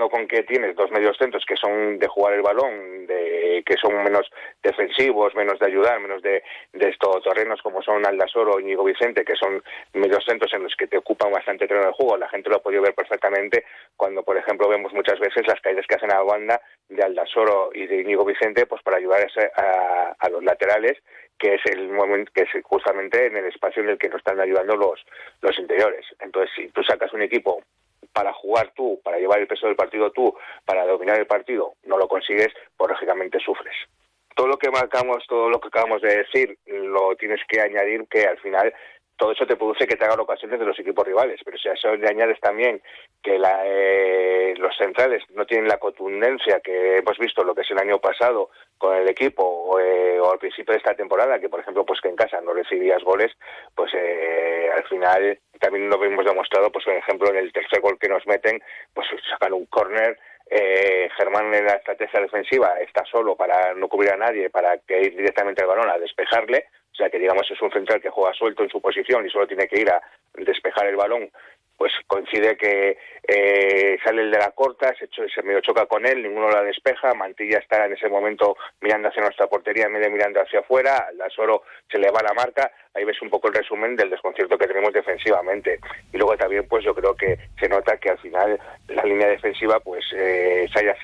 con 0.10 0.28
que 0.28 0.44
tienes 0.44 0.76
dos 0.76 0.92
medios 0.92 1.18
centros 1.18 1.44
que 1.46 1.56
son 1.56 2.00
de 2.00 2.08
jugar 2.08 2.34
el 2.34 2.42
balón, 2.42 3.08
de 3.08 3.64
que 3.66 3.76
son 3.78 4.04
menos 4.04 4.30
defensivos, 4.62 5.36
menos 5.36 5.60
de 5.60 5.68
ayudar, 5.68 6.00
menos 6.00 6.22
de, 6.22 6.44
de 6.74 6.90
estos 6.90 7.24
terrenos 7.24 7.62
como 7.62 7.82
son 7.82 8.06
Aldasoro 8.06 8.54
o 8.54 8.60
Íñigo 8.60 8.84
Vicente, 8.84 9.24
que 9.24 9.36
son 9.36 9.64
medios 9.94 10.24
centros 10.26 10.54
en 10.54 10.64
los 10.64 10.76
que 10.76 10.88
te 10.88 10.98
ocupan 10.98 11.32
bastante 11.32 11.68
terreno 11.68 11.86
del 11.86 11.94
juego. 11.94 12.18
La 12.18 12.30
gente 12.30 12.50
lo 12.50 12.58
ha 12.58 12.62
podido 12.62 12.82
ver 12.82 12.94
perfectamente 12.94 13.66
cuando, 13.96 14.24
por 14.24 14.38
ejemplo, 14.38 14.68
vemos 14.68 14.94
muchas 14.94 15.20
veces 15.20 15.48
las 15.48 15.62
caídas 15.62 15.86
que 15.88 15.96
hacen 15.96 16.12
a 16.12 16.16
la 16.16 16.24
banda 16.24 16.62
de 16.90 17.04
Aldasoro 17.04 17.72
y 17.74 17.88
de 17.88 18.02
Íñigo 18.02 18.26
Vicente, 18.26 18.66
pues 18.66 18.82
para 18.84 18.98
ayudar 18.98 19.28
a, 19.56 20.16
a 20.18 20.30
los 20.30 20.44
laterales 20.44 20.98
que 21.38 21.56
es 21.56 21.66
el 21.66 21.90
momento 21.90 22.32
que 22.34 22.44
es 22.44 22.64
justamente 22.64 23.26
en 23.26 23.36
el 23.36 23.46
espacio 23.46 23.84
en 23.84 23.90
el 23.90 23.98
que 23.98 24.08
nos 24.08 24.20
están 24.20 24.40
ayudando 24.40 24.78
los 24.78 25.04
los 25.42 25.58
interiores. 25.60 26.06
Entonces, 26.20 26.52
si 26.56 26.70
tú 26.70 26.84
sacas 26.84 27.12
un 27.12 27.22
equipo 27.22 27.62
para 28.14 28.34
jugar 28.34 28.72
tú, 28.76 29.02
para 29.04 29.18
llevar 29.18 29.40
el 29.40 29.48
peso 29.48 29.68
del 29.68 29.76
partido 29.76 30.12
tú, 30.12 30.36
para 30.66 30.86
dominar 30.86 31.20
el 31.20 31.28
partido, 31.28 31.74
no 31.84 31.98
lo 31.98 32.08
consigues, 32.08 32.50
pues 32.78 32.92
lógicamente 32.92 33.40
sufres. 33.40 33.76
Todo 34.36 34.48
lo 34.48 34.58
que 34.58 34.72
marcamos, 34.72 35.26
todo 35.28 35.50
lo 35.50 35.60
que 35.60 35.68
acabamos 35.68 36.02
de 36.02 36.18
decir, 36.18 36.58
lo 36.66 37.16
tienes 37.16 37.42
que 37.48 37.62
añadir 37.62 38.08
que 38.08 38.26
al 38.26 38.40
final 38.40 38.74
todo 39.18 39.32
eso 39.32 39.46
te 39.46 39.56
produce 39.56 39.88
que 39.88 39.96
te 39.96 40.06
hagan 40.06 40.20
ocasiones 40.20 40.60
de 40.60 40.66
los 40.66 40.78
equipos 40.80 41.06
rivales. 41.06 41.40
Pero 41.46 41.58
si 41.58 41.70
a 41.70 41.74
eso 41.74 41.96
le 41.96 42.10
añades 42.10 42.40
también 42.40 42.82
que 43.22 43.38
la, 43.38 43.62
eh, 43.66 44.54
los 44.58 44.76
centrales 44.76 45.24
no 45.30 45.46
tienen 45.46 45.68
la 45.68 45.78
contundencia 45.78 46.60
que 46.62 46.98
hemos 46.98 47.18
visto 47.18 47.44
lo 47.44 47.54
que 47.54 47.62
es 47.62 47.72
el 47.72 47.80
año 47.80 48.00
pasado 48.00 48.50
con 48.78 48.98
el 48.98 49.08
equipo 49.08 49.44
o, 49.44 49.80
eh, 49.80 50.20
al 50.20 50.40
principio 50.40 50.74
de 50.74 50.80
esta 50.80 50.96
temporada, 50.96 51.40
que 51.40 51.50
por 51.50 51.60
ejemplo 51.60 51.86
pues 51.86 52.02
que 52.02 52.10
en 52.10 52.16
casa 52.16 52.42
no 52.42 52.54
recibías 52.54 53.04
goles, 53.04 53.32
pues 53.76 53.94
eh, 53.94 54.70
al 54.84 54.90
final 54.90 55.40
también 55.60 55.90
lo 55.90 56.04
hemos 56.04 56.26
demostrado, 56.26 56.72
pues 56.72 56.86
por 56.86 56.94
ejemplo 56.94 57.30
en 57.30 57.38
el 57.38 57.54
tercer 57.54 57.80
gol 57.80 57.98
que 58.00 58.10
nos 58.10 58.26
meten, 58.28 58.62
pues 58.94 59.08
sacan 59.30 59.54
un 59.54 59.66
córner 59.68 60.18
eh, 60.50 61.10
Germán 61.18 61.54
en 61.54 61.66
la 61.66 61.76
estrategia 61.76 62.20
defensiva 62.20 62.76
está 62.80 63.04
solo 63.06 63.36
para 63.36 63.74
no 63.74 63.88
cubrir 63.88 64.12
a 64.12 64.18
nadie, 64.18 64.50
para 64.50 64.78
que 64.80 65.02
ir 65.02 65.16
directamente 65.16 65.62
al 65.62 65.70
balón 65.70 65.90
a 65.90 65.98
despejarle, 65.98 66.66
o 66.92 66.96
sea 66.96 67.10
que 67.10 67.18
digamos 67.18 67.50
es 67.50 67.62
un 67.62 67.72
central 67.72 68.02
que 68.02 68.10
juega 68.10 68.34
suelto 68.34 68.64
en 68.64 68.70
su 68.70 68.82
posición 68.82 69.26
y 69.26 69.30
solo 69.30 69.48
tiene 69.48 69.68
que 69.68 69.80
ir 69.80 69.90
a 69.90 70.02
despejar 70.34 70.88
el 70.88 70.96
balón 70.96 71.32
pues 71.78 71.92
coincide 72.08 72.56
que 72.58 72.98
eh, 73.28 73.98
sale 74.04 74.22
el 74.22 74.32
de 74.32 74.38
la 74.38 74.52
corta, 74.52 74.94
se, 74.96 75.08
se 75.08 75.44
medio 75.44 75.62
choca 75.62 75.86
con 75.86 76.06
él, 76.06 76.24
ninguno 76.24 76.50
la 76.50 76.64
despeja, 76.64 77.14
Mantilla 77.14 77.60
está 77.60 77.86
en 77.86 77.94
ese 77.94 78.10
momento 78.10 78.56
mirando 78.82 79.10
hacia 79.10 79.24
nuestra 79.24 79.48
portería 79.48 79.88
de 79.88 80.10
mirando 80.10 80.42
hacia 80.42 80.60
afuera, 80.60 81.10
la 81.16 81.30
Soro 81.30 81.64
se 81.90 81.98
le 81.98 82.12
va 82.12 82.22
la 82.22 82.34
marca, 82.34 82.72
ahí 82.94 83.04
ves 83.04 83.22
un 83.22 83.30
poco 83.30 83.48
el 83.48 83.54
resumen 83.54 83.96
del 83.96 84.10
desconcierto 84.10 84.58
que 84.58 84.68
tenemos 84.68 84.94
defensivamente. 84.94 85.80
Y 86.12 86.18
luego 86.18 86.38
también 86.38 86.68
pues 86.68 86.84
yo 86.84 86.94
creo 86.94 87.16
que 87.16 87.38
se 87.60 87.68
nota 87.68 87.98
que 87.98 88.10
al 88.10 88.20
final 88.20 88.60
la 88.88 89.04
línea 89.04 89.28
defensiva 89.28 89.80
pues 89.80 90.06
eh, 90.14 90.68
se 90.74 90.80
haya 90.80 90.96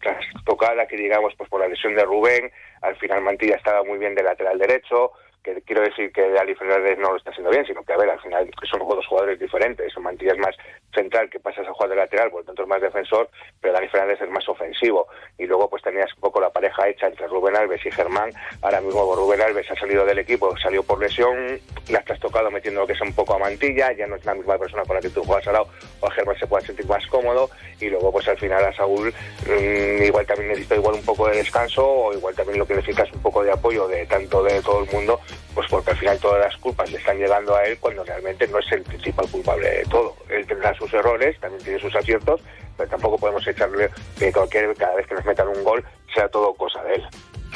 tras 0.00 0.24
tocada, 0.44 0.86
que 0.86 0.96
digamos 0.96 1.34
pues 1.36 1.48
por 1.48 1.60
la 1.60 1.68
lesión 1.68 1.94
de 1.94 2.04
Rubén, 2.04 2.50
al 2.82 2.96
final 2.96 3.22
Mantilla 3.22 3.56
estaba 3.56 3.84
muy 3.84 3.98
bien 3.98 4.14
de 4.14 4.22
lateral 4.22 4.58
derecho, 4.58 5.12
que 5.42 5.60
quiero 5.62 5.82
decir 5.82 6.12
que 6.12 6.38
Ali 6.38 6.54
Fernández 6.54 6.98
no 6.98 7.10
lo 7.10 7.16
está 7.16 7.30
haciendo 7.30 7.50
bien, 7.50 7.66
sino 7.66 7.82
que, 7.82 7.92
a 7.92 7.96
ver, 7.96 8.10
al 8.10 8.20
final 8.20 8.50
son 8.70 8.80
dos 8.88 9.06
jugadores 9.06 9.38
diferentes. 9.38 9.92
Son 9.92 10.02
Mantilla 10.02 10.32
es 10.32 10.38
más 10.38 10.56
central, 10.94 11.28
que 11.30 11.40
pasas 11.40 11.66
a 11.66 11.72
jugar 11.72 11.90
de 11.90 11.96
lateral, 11.96 12.30
por 12.30 12.40
lo 12.40 12.46
tanto 12.46 12.62
es 12.62 12.68
más 12.68 12.80
defensor, 12.80 13.28
pero 13.60 13.74
Dani 13.74 13.88
Fernández 13.88 14.20
es 14.20 14.30
más 14.30 14.48
ofensivo. 14.48 15.06
Y 15.38 15.46
luego 15.46 15.68
pues 15.68 15.82
tenías 15.82 16.12
un 16.14 16.20
poco 16.20 16.40
la 16.40 16.50
pareja 16.50 16.88
hecha 16.88 17.06
entre 17.06 17.26
Rubén 17.26 17.56
Alves 17.56 17.84
y 17.84 17.90
Germán. 17.90 18.30
Ahora 18.60 18.80
mismo 18.80 19.14
Rubén 19.14 19.40
Alves 19.40 19.70
ha 19.70 19.76
salido 19.76 20.04
del 20.04 20.18
equipo, 20.18 20.56
salió 20.58 20.82
por 20.82 21.00
lesión, 21.00 21.60
la 21.88 22.02
has 22.06 22.20
tocado 22.20 22.50
metiendo 22.50 22.82
lo 22.82 22.86
que 22.86 22.92
es 22.92 23.00
un 23.00 23.14
poco 23.14 23.34
a 23.34 23.38
Mantilla, 23.38 23.92
ya 23.92 24.06
no 24.06 24.16
es 24.16 24.24
la 24.24 24.34
misma 24.34 24.58
persona 24.58 24.84
con 24.84 24.96
la 24.96 25.02
que 25.02 25.08
tú 25.08 25.22
juegas 25.24 25.46
al 25.46 25.54
lado, 25.54 25.68
o 26.00 26.06
a 26.06 26.10
Germán 26.10 26.38
se 26.38 26.46
puede 26.46 26.66
sentir 26.66 26.86
más 26.86 27.06
cómodo, 27.06 27.50
y 27.80 27.88
luego 27.88 28.12
pues 28.12 28.28
al 28.28 28.38
final 28.38 28.64
a 28.64 28.72
Saúl 28.74 29.12
mm, 29.46 30.02
igual 30.02 30.26
también 30.26 30.48
necesita 30.48 30.76
igual 30.76 30.94
un 30.94 31.04
poco 31.04 31.28
de 31.28 31.36
descanso, 31.38 31.86
o 31.86 32.12
igual 32.12 32.34
también 32.34 32.58
lo 32.58 32.66
que 32.66 32.74
necesita 32.74 33.04
es 33.04 33.12
un 33.12 33.22
poco 33.22 33.42
de 33.42 33.50
apoyo 33.50 33.88
de 33.88 34.06
tanto 34.06 34.42
de 34.42 34.60
todo 34.62 34.84
el 34.84 34.90
mundo, 34.90 35.20
pues 35.54 35.66
porque 35.68 35.90
al 35.90 35.96
final 35.96 36.18
todas 36.18 36.40
las 36.40 36.56
culpas 36.58 36.90
le 36.90 36.98
están 36.98 37.18
llegando 37.18 37.54
a 37.54 37.64
él 37.64 37.78
cuando 37.78 38.04
realmente 38.04 38.46
no 38.48 38.58
es 38.58 38.72
el 38.72 38.82
principal 38.82 39.28
culpable 39.30 39.68
de 39.68 39.84
todo. 39.84 40.16
Él 40.28 40.46
tendrá 40.46 40.74
sus 40.74 40.92
errores, 40.94 41.38
también 41.40 41.62
tiene 41.62 41.78
sus 41.78 41.94
aciertos, 41.94 42.40
pero 42.76 42.88
tampoco 42.88 43.18
podemos 43.18 43.46
echarle 43.46 43.90
que 44.18 44.32
cualquier, 44.32 44.74
cada 44.76 44.94
vez 44.94 45.06
que 45.06 45.14
nos 45.14 45.24
metan 45.24 45.48
un 45.48 45.62
gol 45.64 45.84
sea 46.14 46.28
todo 46.28 46.54
cosa 46.54 46.82
de 46.84 46.94
él. 46.94 47.06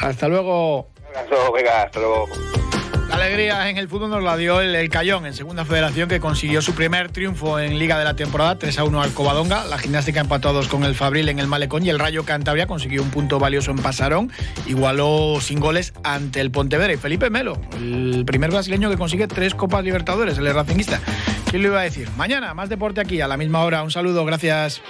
Hasta 0.00 0.28
luego. 0.28 0.88
Hasta 1.14 1.34
luego, 1.34 1.52
venga, 1.52 1.82
hasta 1.82 2.00
luego. 2.00 2.26
Alegría 3.16 3.70
en 3.70 3.78
el 3.78 3.88
fútbol 3.88 4.10
nos 4.10 4.22
la 4.22 4.36
dio 4.36 4.60
el, 4.60 4.74
el, 4.74 4.90
Cayón 4.90 5.24
en 5.24 5.32
segunda 5.32 5.64
federación 5.64 6.06
que 6.06 6.20
consiguió 6.20 6.60
su 6.60 6.74
primer 6.74 7.10
triunfo 7.10 7.58
en 7.58 7.78
Liga 7.78 7.98
de 7.98 8.04
la 8.04 8.14
temporada 8.14 8.58
3 8.58 8.78
a 8.78 8.84
1 8.84 9.02
al 9.02 9.12
Covadonga. 9.14 9.64
La 9.64 9.78
gimnástica 9.78 10.20
empató 10.20 10.50
a 10.50 10.68
con 10.68 10.84
el 10.84 10.94
Fabril 10.94 11.30
en 11.30 11.38
el 11.38 11.46
Malecón 11.46 11.86
y 11.86 11.88
el 11.88 11.98
Rayo 11.98 12.26
Cantabria 12.26 12.66
consiguió 12.66 13.02
un 13.02 13.10
punto 13.10 13.38
valioso 13.38 13.70
en 13.70 13.78
Pasarón. 13.78 14.30
Igualó 14.66 15.38
sin 15.40 15.60
goles 15.60 15.94
ante 16.04 16.42
el 16.42 16.50
Pontevedra 16.50 16.92
y 16.92 16.98
Felipe 16.98 17.30
Melo, 17.30 17.58
el 17.78 18.24
primer 18.26 18.50
brasileño 18.50 18.90
que 18.90 18.98
consigue 18.98 19.26
tres 19.26 19.54
Copas 19.54 19.82
Libertadores, 19.82 20.36
el 20.36 20.52
Racingista. 20.52 21.00
¿Quién 21.50 21.62
lo 21.62 21.68
iba 21.68 21.80
a 21.80 21.84
decir? 21.84 22.10
Mañana 22.18 22.52
más 22.52 22.68
deporte 22.68 23.00
aquí 23.00 23.22
a 23.22 23.28
la 23.28 23.38
misma 23.38 23.64
hora. 23.64 23.82
Un 23.82 23.90
saludo, 23.90 24.26
gracias. 24.26 24.82